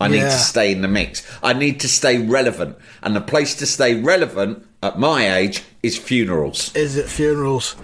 I 0.00 0.08
need 0.08 0.16
Yeah. 0.16 0.30
to 0.30 0.38
stay 0.38 0.72
in 0.72 0.82
the 0.82 0.88
mix. 0.88 1.22
I 1.44 1.52
need 1.52 1.78
to 1.78 1.88
stay 1.88 2.18
relevant. 2.18 2.76
And 3.04 3.14
the 3.14 3.20
place 3.20 3.54
to 3.54 3.66
stay 3.66 3.94
relevant 3.94 4.66
at 4.82 4.98
my 4.98 5.36
age 5.36 5.62
is 5.84 5.96
funerals. 5.96 6.74
Is 6.74 6.96
it 6.96 7.06
funerals? 7.06 7.76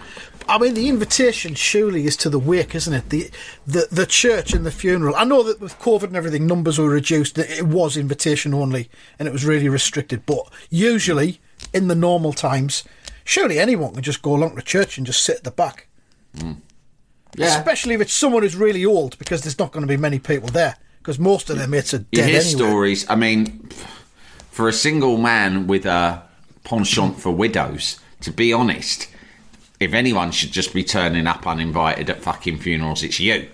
I 0.51 0.59
mean, 0.59 0.75
the 0.75 0.89
invitation 0.89 1.55
surely 1.55 2.07
is 2.07 2.17
to 2.19 2.29
the 2.31 2.39
wake, 2.39 2.75
isn't 2.75 2.93
it? 2.93 3.09
The 3.11 3.31
the 3.67 3.89
the 3.91 4.07
church 4.07 4.53
and 4.53 4.67
the 4.67 4.71
funeral. 4.71 5.15
I 5.17 5.25
know 5.25 5.43
that 5.45 5.61
with 5.61 5.79
COVID 5.79 6.05
and 6.05 6.17
everything, 6.17 6.47
numbers 6.47 6.79
were 6.79 6.89
reduced. 6.91 7.39
It 7.39 7.67
was 7.67 7.97
invitation 7.97 8.53
only, 8.53 8.91
and 9.19 9.29
it 9.29 9.33
was 9.33 9.45
really 9.45 9.69
restricted. 9.69 10.27
But 10.27 10.51
usually, 10.69 11.41
in 11.73 11.89
the 11.89 11.95
normal 11.95 12.33
times, 12.33 12.85
surely 13.25 13.59
anyone 13.59 13.95
can 13.95 14.03
just 14.03 14.23
go 14.23 14.35
along 14.35 14.57
to 14.57 14.63
church 14.63 14.99
and 14.99 15.07
just 15.07 15.23
sit 15.25 15.37
at 15.39 15.45
the 15.45 15.51
back. 15.51 15.87
Hmm. 16.39 16.53
Yeah, 17.37 17.57
Especially 17.59 17.95
if 17.95 18.01
it's 18.01 18.13
someone 18.13 18.43
who's 18.43 18.57
really 18.57 18.85
old, 18.85 19.17
because 19.19 19.43
there's 19.43 19.59
not 19.59 19.71
going 19.71 19.83
to 19.87 19.87
be 19.89 19.97
many 19.97 20.19
people 20.19 20.49
there. 20.49 20.77
Because 20.99 21.19
most 21.19 21.49
of 21.49 21.57
their 21.59 21.69
mates 21.69 21.95
are 21.95 21.99
You 22.11 22.19
dead 22.23 22.29
hear 22.29 22.41
anyway. 22.41 22.51
stories. 22.51 23.09
I 23.09 23.15
mean, 23.15 23.69
for 24.51 24.69
a 24.69 24.73
single 24.73 25.17
man 25.17 25.67
with 25.69 25.87
a 25.87 26.23
penchant 26.65 27.21
for 27.21 27.31
widows, 27.31 28.01
to 28.23 28.33
be 28.33 28.53
honest, 28.53 29.07
if 29.81 29.95
anyone 29.95 30.31
should 30.31 30.53
just 30.53 30.73
be 30.73 30.85
turning 30.85 31.27
up 31.27 31.47
uninvited 31.47 32.11
at 32.11 32.21
fucking 32.21 32.59
funerals, 32.59 33.03
it's 33.03 33.19
you. 33.19 33.49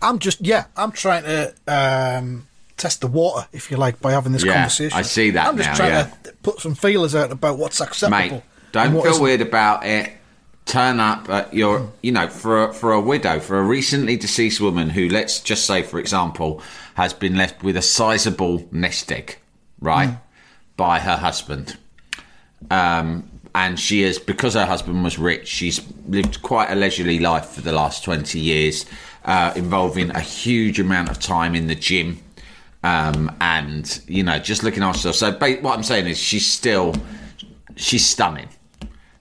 I'm 0.00 0.18
just 0.18 0.40
yeah, 0.40 0.64
I'm 0.76 0.92
trying 0.92 1.24
to 1.24 1.54
um, 1.66 2.46
test 2.76 3.02
the 3.02 3.06
water, 3.06 3.46
if 3.52 3.70
you 3.70 3.76
like, 3.76 4.00
by 4.00 4.12
having 4.12 4.32
this 4.32 4.44
Yeah, 4.44 4.54
conversation. 4.54 4.98
I 4.98 5.02
see 5.02 5.30
that 5.32 5.48
I'm 5.48 5.56
just 5.56 5.68
now, 5.68 5.74
trying 5.74 5.90
yeah. 5.90 6.10
to 6.22 6.32
put 6.42 6.60
some 6.60 6.74
feelers 6.74 7.14
out 7.14 7.30
about 7.30 7.58
what's 7.58 7.80
acceptable. 7.80 8.36
Mate, 8.36 8.42
don't 8.72 8.92
feel 8.92 9.06
isn't. 9.06 9.22
weird 9.22 9.40
about 9.42 9.84
it. 9.84 10.12
Turn 10.66 11.00
up 11.00 11.28
at 11.28 11.52
your, 11.52 11.90
you 12.00 12.12
know, 12.12 12.28
for 12.28 12.68
a, 12.68 12.72
for 12.72 12.92
a 12.92 13.00
widow, 13.00 13.40
for 13.40 13.58
a 13.58 13.62
recently 13.62 14.16
deceased 14.16 14.60
woman 14.60 14.90
who, 14.90 15.08
let's 15.08 15.40
just 15.40 15.66
say, 15.66 15.82
for 15.82 15.98
example, 15.98 16.62
has 16.94 17.12
been 17.12 17.36
left 17.36 17.64
with 17.64 17.76
a 17.76 17.82
sizable 17.82 18.68
nest 18.70 19.10
egg, 19.10 19.38
right, 19.80 20.16
by 20.76 21.00
her 21.00 21.16
husband. 21.16 21.76
Um, 22.70 23.29
and 23.54 23.78
she 23.78 24.02
is, 24.02 24.18
because 24.18 24.54
her 24.54 24.66
husband 24.66 25.02
was 25.04 25.18
rich, 25.18 25.48
she's 25.48 25.80
lived 26.08 26.42
quite 26.42 26.70
a 26.70 26.74
leisurely 26.74 27.18
life 27.18 27.46
for 27.46 27.60
the 27.60 27.72
last 27.72 28.04
20 28.04 28.38
years, 28.38 28.86
uh, 29.24 29.52
involving 29.56 30.10
a 30.10 30.20
huge 30.20 30.78
amount 30.80 31.10
of 31.10 31.18
time 31.18 31.54
in 31.54 31.66
the 31.66 31.74
gym. 31.74 32.22
Um, 32.82 33.36
and, 33.40 34.00
you 34.06 34.22
know, 34.22 34.38
just 34.38 34.62
looking 34.62 34.82
after 34.82 35.08
herself. 35.08 35.16
So, 35.16 35.32
ba- 35.32 35.58
what 35.60 35.76
I'm 35.76 35.82
saying 35.82 36.06
is, 36.06 36.16
she's 36.18 36.50
still, 36.50 36.94
she's 37.76 38.06
stunning. 38.06 38.48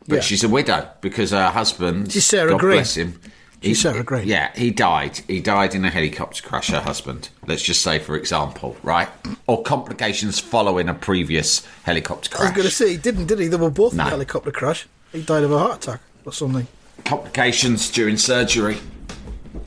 But 0.08 0.16
Yeah. 0.16 0.22
she's 0.22 0.44
a 0.44 0.50
widow 0.50 0.90
because 1.02 1.32
her 1.32 1.50
husband, 1.50 2.12
She's 2.12 2.26
Sarah 2.26 2.52
God 2.52 2.60
Green. 2.62 2.78
bless 2.78 2.96
him. 2.96 3.20
She's 3.62 3.82
Sarah 3.82 4.04
Greene. 4.04 4.28
Yeah, 4.28 4.52
he 4.56 4.72
died. 4.72 5.20
He 5.28 5.42
died 5.42 5.76
in 5.76 5.84
a 5.84 5.90
helicopter 5.90 6.42
crash, 6.42 6.70
her 6.70 6.80
husband. 6.80 7.30
Let's 7.46 7.62
just 7.62 7.82
say, 7.82 8.00
for 8.00 8.16
example, 8.16 8.78
right? 8.84 9.10
Or 9.48 9.62
complications 9.64 10.40
following 10.40 10.88
a 10.88 10.94
previous 10.94 11.68
helicopter 11.84 12.30
crash. 12.30 12.42
I 12.42 12.44
was 12.46 12.52
going 12.56 12.68
to 12.68 12.74
say 12.74 12.92
he 12.92 12.98
didn't, 12.98 13.26
did 13.26 13.40
he? 13.40 13.48
They 13.48 13.58
were 13.58 13.70
both 13.70 13.94
No. 13.94 14.04
in 14.04 14.08
a 14.08 14.12
helicopter 14.12 14.52
crash. 14.52 14.88
He 15.12 15.22
died 15.24 15.44
of 15.44 15.52
a 15.52 15.60
heart 15.60 15.84
attack 15.84 16.00
or 16.26 16.32
something. 16.32 16.68
Complications 17.04 17.90
during 17.92 18.16
surgery. 18.18 18.78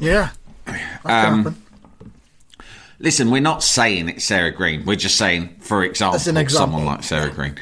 Yeah, 0.01 0.31
that 0.67 1.33
Um. 1.33 1.57
Listen, 2.99 3.31
we're 3.33 3.41
not 3.43 3.63
saying 3.65 4.09
it's 4.09 4.25
Sarah 4.25 4.53
Greene. 4.53 4.85
We're 4.85 4.95
just 4.97 5.17
saying, 5.17 5.57
for 5.61 5.83
example, 5.85 6.17
example. 6.19 6.49
someone 6.51 6.85
like 6.85 7.03
Sarah 7.03 7.31
Greene. 7.31 7.57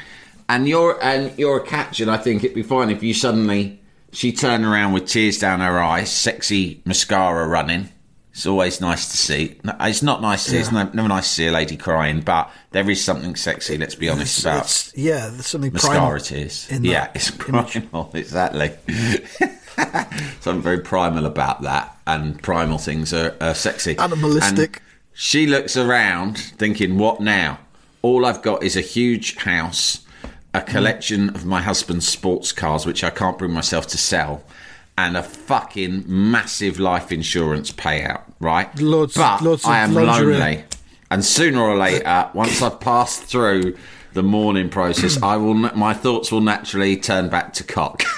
And 0.47 0.67
you're 0.67 1.01
and 1.03 1.37
you're 1.37 1.57
a 1.57 1.65
catch, 1.65 1.99
and 1.99 2.11
I 2.11 2.17
think 2.17 2.43
it'd 2.43 2.53
be 2.55 2.61
fine 2.63 2.89
if 2.91 3.01
you 3.01 3.13
suddenly 3.15 3.80
she 4.11 4.31
turned 4.31 4.65
around 4.65 4.93
with 4.93 5.07
tears 5.07 5.37
down 5.39 5.59
her 5.61 5.79
eyes, 5.81 6.11
sexy 6.11 6.81
mascara 6.85 7.47
running. 7.47 7.89
It's 8.33 8.45
always 8.45 8.79
nice 8.79 9.09
to 9.09 9.17
see. 9.17 9.57
No, 9.63 9.73
It's 9.81 10.01
not 10.01 10.21
nice 10.21 10.45
to 10.45 10.51
see. 10.51 10.57
It's 10.57 10.71
no- 10.71 10.89
never 10.93 11.09
nice 11.09 11.27
to 11.27 11.33
see 11.33 11.47
a 11.47 11.51
lady 11.51 11.75
crying, 11.75 12.21
but 12.21 12.49
there 12.71 12.89
is 12.89 13.03
something 13.03 13.35
sexy. 13.35 13.77
Let's 13.77 13.95
be 13.95 14.07
honest 14.07 14.37
It's, 14.37 14.45
about 14.45 14.55
it's- 14.59 14.93
yeah, 14.95 15.27
there's 15.27 15.47
something 15.47 15.73
mascara. 15.73 16.21
Tears. 16.21 16.67
Yeah, 16.71 17.11
it's 17.13 17.29
image. 17.29 17.39
primal. 17.73 18.09
Exactly. 18.13 18.71
Something 20.41 20.61
very 20.61 20.79
primal 20.79 21.25
about 21.25 21.61
that, 21.63 21.97
and 22.05 22.41
primal 22.41 22.77
things 22.77 23.13
are, 23.13 23.35
are 23.39 23.53
sexy, 23.53 23.97
Animalistic. 23.97 24.77
And 24.77 24.81
she 25.13 25.47
looks 25.47 25.77
around, 25.77 26.37
thinking, 26.37 26.97
"What 26.97 27.19
now? 27.21 27.59
All 28.01 28.25
I've 28.25 28.41
got 28.41 28.63
is 28.63 28.75
a 28.75 28.81
huge 28.81 29.37
house, 29.37 29.99
a 30.53 30.61
collection 30.61 31.29
of 31.29 31.45
my 31.45 31.61
husband's 31.61 32.07
sports 32.07 32.51
cars, 32.51 32.85
which 32.85 33.03
I 33.03 33.09
can't 33.09 33.37
bring 33.37 33.51
myself 33.51 33.87
to 33.87 33.97
sell." 33.97 34.43
And 34.97 35.15
a 35.17 35.23
fucking 35.23 36.03
massive 36.07 36.79
life 36.79 37.11
insurance 37.11 37.71
payout, 37.71 38.21
right? 38.39 38.77
Loads- 38.79 39.15
but 39.15 39.41
loads 39.41 39.63
of 39.63 39.69
I 39.71 39.79
am 39.79 39.93
lingerie. 39.93 40.33
lonely. 40.37 40.63
And 41.09 41.25
sooner 41.25 41.59
or 41.61 41.75
later, 41.77 42.29
once 42.33 42.61
I've 42.61 42.79
passed 42.79 43.23
through 43.23 43.75
the 44.13 44.21
mourning 44.23 44.69
process, 44.69 45.17
I 45.23 45.37
will. 45.37 45.53
My 45.53 45.93
thoughts 45.93 46.31
will 46.31 46.41
naturally 46.41 46.97
turn 46.97 47.29
back 47.29 47.53
to 47.53 47.63
cock. 47.63 48.03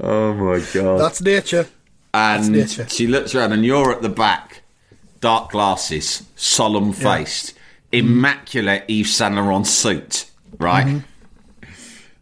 Oh 0.00 0.34
my 0.34 0.62
god! 0.74 0.98
That's 1.00 1.22
nature. 1.22 1.66
and 2.12 2.50
nature. 2.52 2.86
she 2.88 3.06
looks 3.06 3.34
around, 3.34 3.52
and 3.52 3.64
you're 3.64 3.92
at 3.92 4.02
the 4.02 4.08
back, 4.10 4.62
dark 5.20 5.50
glasses, 5.52 6.24
solemn 6.36 6.92
faced, 6.92 7.54
immaculate 7.92 8.84
Yves 8.88 9.14
Saint 9.14 9.34
Laurent 9.34 9.66
suit, 9.66 10.30
right? 10.58 10.86
And 10.86 11.04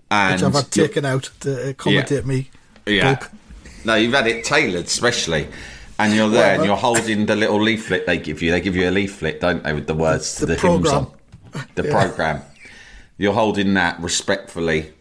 Mm-hmm. 0.09 0.33
Which 0.35 0.43
I've 0.45 0.55
had 0.55 0.71
taken 0.71 1.05
out 1.05 1.31
to 1.41 1.71
accommodate 1.71 2.25
me. 2.27 2.51
Yeah. 2.87 3.15
bulk. 3.17 3.31
No, 3.85 3.97
you've 3.97 4.13
had 4.15 4.29
it 4.29 4.45
tailored 4.45 4.89
specially. 4.89 5.49
And 5.99 6.15
you're 6.15 6.29
there 6.29 6.55
and 6.55 6.65
you're 6.65 6.77
holding 6.77 7.27
the 7.27 7.35
little 7.35 7.61
leaflet 7.61 8.07
they 8.07 8.19
give 8.19 8.41
you. 8.43 8.51
They 8.53 8.61
give 8.61 8.77
you 8.77 8.89
a 8.89 8.93
leaflet, 8.93 9.41
don't 9.41 9.65
they, 9.65 9.73
with 9.73 9.87
the 9.89 9.95
words 9.95 10.37
to 10.37 10.47
The 10.47 10.55
the, 10.55 10.61
hymns 10.61 10.89
on. 10.91 11.11
The 11.75 11.85
programme. 11.85 12.43
You're 13.19 13.33
holding 13.33 13.75
that 13.75 13.99
respectfully, 14.01 14.93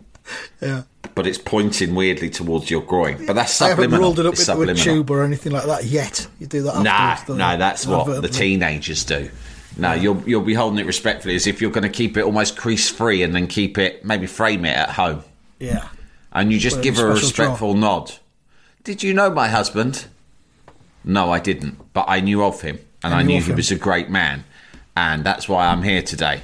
Yeah. 0.61 0.83
but 1.13 1.27
it's 1.27 1.37
pointing 1.37 1.93
weirdly 1.93 2.29
towards 2.29 2.71
your 2.71 2.81
groin. 2.81 3.25
But 3.27 3.33
that's 3.33 3.61
I 3.61 3.69
haven't 3.69 3.91
rolled 3.91 4.19
it 4.19 4.25
up 4.25 4.33
It's 4.33 4.47
into 4.47 4.71
a 4.71 4.73
tube 4.73 5.11
or 5.11 5.23
anything 5.23 5.51
like 5.51 5.65
that 5.65 5.83
yet. 5.83 6.25
You 6.39 6.47
do 6.47 6.63
that 6.63 6.81
Nah, 6.81 7.17
no, 7.35 7.51
you? 7.51 7.57
that's 7.57 7.85
what 7.85 8.21
the 8.21 8.29
teenagers 8.29 9.03
do. 9.03 9.29
No, 9.77 9.93
you'll 9.93 10.21
you'll 10.27 10.41
be 10.41 10.53
holding 10.53 10.79
it 10.79 10.85
respectfully 10.85 11.35
as 11.35 11.47
if 11.47 11.61
you're 11.61 11.71
going 11.71 11.83
to 11.83 11.89
keep 11.89 12.15
it 12.17 12.23
almost 12.23 12.55
crease 12.57 12.89
free 12.89 13.23
and 13.23 13.35
then 13.35 13.47
keep 13.47 13.77
it 13.77 14.05
maybe 14.05 14.25
frame 14.25 14.63
it 14.65 14.75
at 14.75 14.89
home. 14.91 15.23
Yeah. 15.59 15.89
And 16.31 16.51
you 16.51 16.59
just 16.59 16.81
give 16.81 16.97
a 16.97 17.01
her 17.01 17.11
a 17.11 17.13
respectful 17.15 17.73
nod. 17.73 18.13
Did 18.83 19.03
you 19.03 19.13
know 19.13 19.29
my 19.29 19.47
husband? 19.49 20.05
No, 21.03 21.31
I 21.31 21.39
didn't, 21.39 21.93
but 21.93 22.05
I 22.07 22.19
knew 22.19 22.43
of 22.43 22.61
him, 22.61 22.79
and 23.03 23.13
I 23.13 23.19
I 23.19 23.21
knew 23.23 23.35
knew 23.35 23.41
he 23.41 23.49
him. 23.51 23.55
was 23.57 23.71
a 23.71 23.75
great 23.75 24.09
man, 24.09 24.43
and 24.97 25.23
that's 25.23 25.47
why 25.47 25.67
I'm 25.67 25.83
here 25.83 26.01
today. 26.01 26.43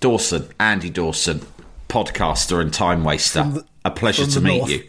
Dawson, 0.00 0.48
Andy 0.60 0.90
Dawson, 0.90 1.40
podcaster 1.88 2.60
and 2.60 2.72
time 2.72 3.04
waster. 3.04 3.42
The- 3.42 3.64
a 3.84 3.90
pleasure 3.90 4.26
to 4.26 4.40
meet 4.40 4.58
north. 4.58 4.70
you. 4.70 4.84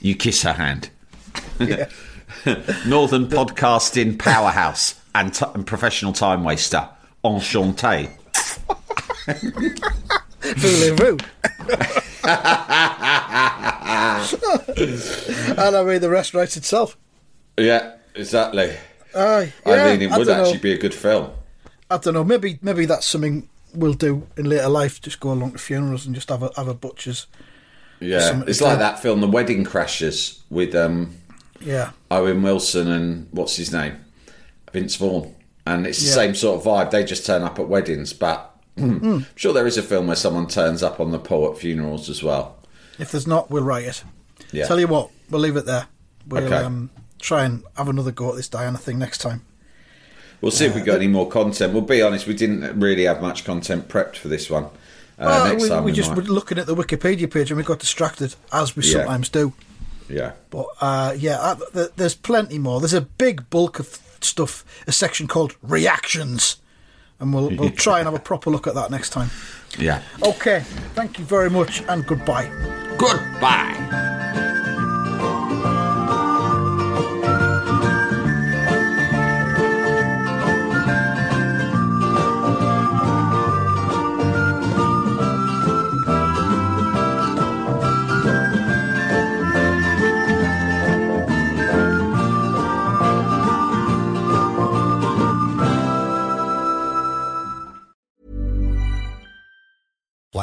You 0.00 0.14
kiss 0.14 0.42
her 0.42 0.52
hand. 0.52 0.90
Northern 2.86 3.28
podcasting 3.28 4.18
powerhouse 4.18 4.94
and, 5.14 5.34
t- 5.34 5.46
and 5.54 5.66
professional 5.66 6.12
time 6.12 6.44
waster. 6.44 6.88
Enchanté. 7.24 8.10
Voulez-vous? 10.56 11.18
and 15.62 15.76
I 15.76 15.84
mean, 15.84 16.00
the 16.00 16.10
rest 16.10 16.34
writes 16.34 16.56
itself. 16.56 16.96
Yeah, 17.56 17.96
exactly. 18.14 18.72
Aye. 19.14 19.52
I 19.66 19.96
mean, 19.96 20.02
it 20.02 20.10
would 20.10 20.26
don't 20.26 20.38
know. 20.38 20.44
actually 20.44 20.58
be 20.58 20.72
a 20.72 20.78
good 20.78 20.94
film. 20.94 21.30
I 21.90 21.98
don't 21.98 22.14
know. 22.14 22.24
Maybe 22.24 22.58
maybe 22.62 22.86
that's 22.86 23.06
something 23.06 23.48
we'll 23.74 23.94
do 23.94 24.26
in 24.36 24.48
later 24.48 24.68
life. 24.68 25.00
Just 25.00 25.20
go 25.20 25.32
along 25.32 25.52
to 25.52 25.58
funerals 25.58 26.06
and 26.06 26.14
just 26.14 26.28
have 26.30 26.42
a 26.42 26.50
have 26.56 26.68
a 26.68 26.74
butcher's. 26.74 27.26
Yeah, 28.00 28.42
it's 28.46 28.60
like 28.60 28.76
do. 28.76 28.80
that 28.80 29.00
film, 29.00 29.20
The 29.20 29.28
Wedding 29.28 29.64
Crashers, 29.64 30.40
with 30.50 30.74
um, 30.74 31.16
Yeah. 31.60 31.92
Owen 32.10 32.42
Wilson 32.42 32.90
and 32.90 33.28
what's 33.30 33.54
his 33.54 33.72
name, 33.72 33.96
Vince 34.72 34.96
Vaughn, 34.96 35.34
and 35.66 35.86
it's 35.86 36.00
the 36.00 36.08
Yeah. 36.08 36.14
same 36.14 36.34
sort 36.34 36.58
of 36.60 36.64
vibe. 36.66 36.90
They 36.90 37.04
just 37.04 37.26
turn 37.26 37.42
up 37.42 37.58
at 37.58 37.68
weddings, 37.68 38.12
but 38.12 38.54
I'm 38.78 39.26
sure 39.36 39.52
there 39.52 39.66
is 39.66 39.76
a 39.76 39.82
film 39.82 40.06
where 40.06 40.16
someone 40.16 40.46
turns 40.46 40.82
up 40.82 40.98
on 41.00 41.10
the 41.10 41.18
pole 41.18 41.50
at 41.52 41.58
funerals 41.58 42.08
as 42.08 42.22
well. 42.22 42.56
If 42.98 43.10
there's 43.12 43.26
not, 43.26 43.50
we'll 43.50 43.62
write 43.64 43.84
it. 43.86 44.02
Yeah. 44.52 44.66
Tell 44.66 44.80
you 44.80 44.88
what, 44.88 45.10
we'll 45.30 45.40
leave 45.40 45.56
it 45.56 45.66
there. 45.66 45.86
We'll 46.28 46.44
Okay. 46.44 46.56
um, 46.56 46.90
try 47.20 47.44
and 47.44 47.62
have 47.76 47.88
another 47.88 48.10
go 48.12 48.30
at 48.30 48.36
this 48.36 48.48
Diana 48.48 48.78
thing 48.78 48.98
next 48.98 49.18
time. 49.18 49.42
We'll 50.40 50.50
see 50.52 50.64
if 50.66 50.74
we 50.74 50.80
got 50.80 50.96
any 50.96 51.06
more 51.08 51.28
content. 51.28 51.72
We'll 51.72 51.82
be 51.82 52.02
honest, 52.02 52.26
we 52.26 52.34
didn't 52.34 52.78
really 52.80 53.04
have 53.04 53.20
much 53.22 53.44
content 53.44 53.88
prepped 53.88 54.16
for 54.16 54.28
this 54.28 54.50
one. 54.50 54.64
Uh, 54.64 55.26
Well, 55.26 55.44
next 55.48 55.62
we, 55.62 55.68
time 55.68 55.84
we 55.84 55.92
we 55.92 55.96
just 55.96 56.08
might. 56.10 56.16
were 56.18 56.22
looking 56.24 56.58
at 56.58 56.66
the 56.66 56.74
Wikipedia 56.74 57.30
page 57.30 57.50
and 57.50 57.58
we 57.58 57.62
got 57.62 57.78
distracted, 57.78 58.34
as 58.52 58.74
we 58.76 58.82
Yeah. 58.84 58.92
sometimes 58.92 59.28
do. 59.28 59.52
Yeah. 60.08 60.32
But 60.50 60.66
uh, 60.80 61.14
yeah, 61.16 61.38
uh, 61.38 61.56
th- 61.72 61.90
there's 61.96 62.14
plenty 62.16 62.58
more. 62.58 62.80
There's 62.80 62.92
a 62.92 63.02
big 63.02 63.48
bulk 63.50 63.78
of 63.78 63.86
stuff, 64.24 64.64
a 64.86 64.92
section 64.92 65.26
called 65.26 65.56
reactions, 65.62 66.56
and 67.20 67.32
we'll 67.34 67.50
we'll 67.56 67.70
try 67.70 67.98
and 67.98 68.06
have 68.06 68.14
a 68.14 68.22
proper 68.22 68.50
look 68.50 68.66
at 68.66 68.74
that 68.74 68.90
next 68.90 69.10
time. 69.10 69.30
Yeah. 69.78 70.02
Okay, 70.22 70.60
thank 70.94 71.18
you 71.18 71.24
very 71.24 71.50
much, 71.50 71.82
and 71.88 72.06
goodbye. 72.06 72.50
Goodbye. 72.98 74.18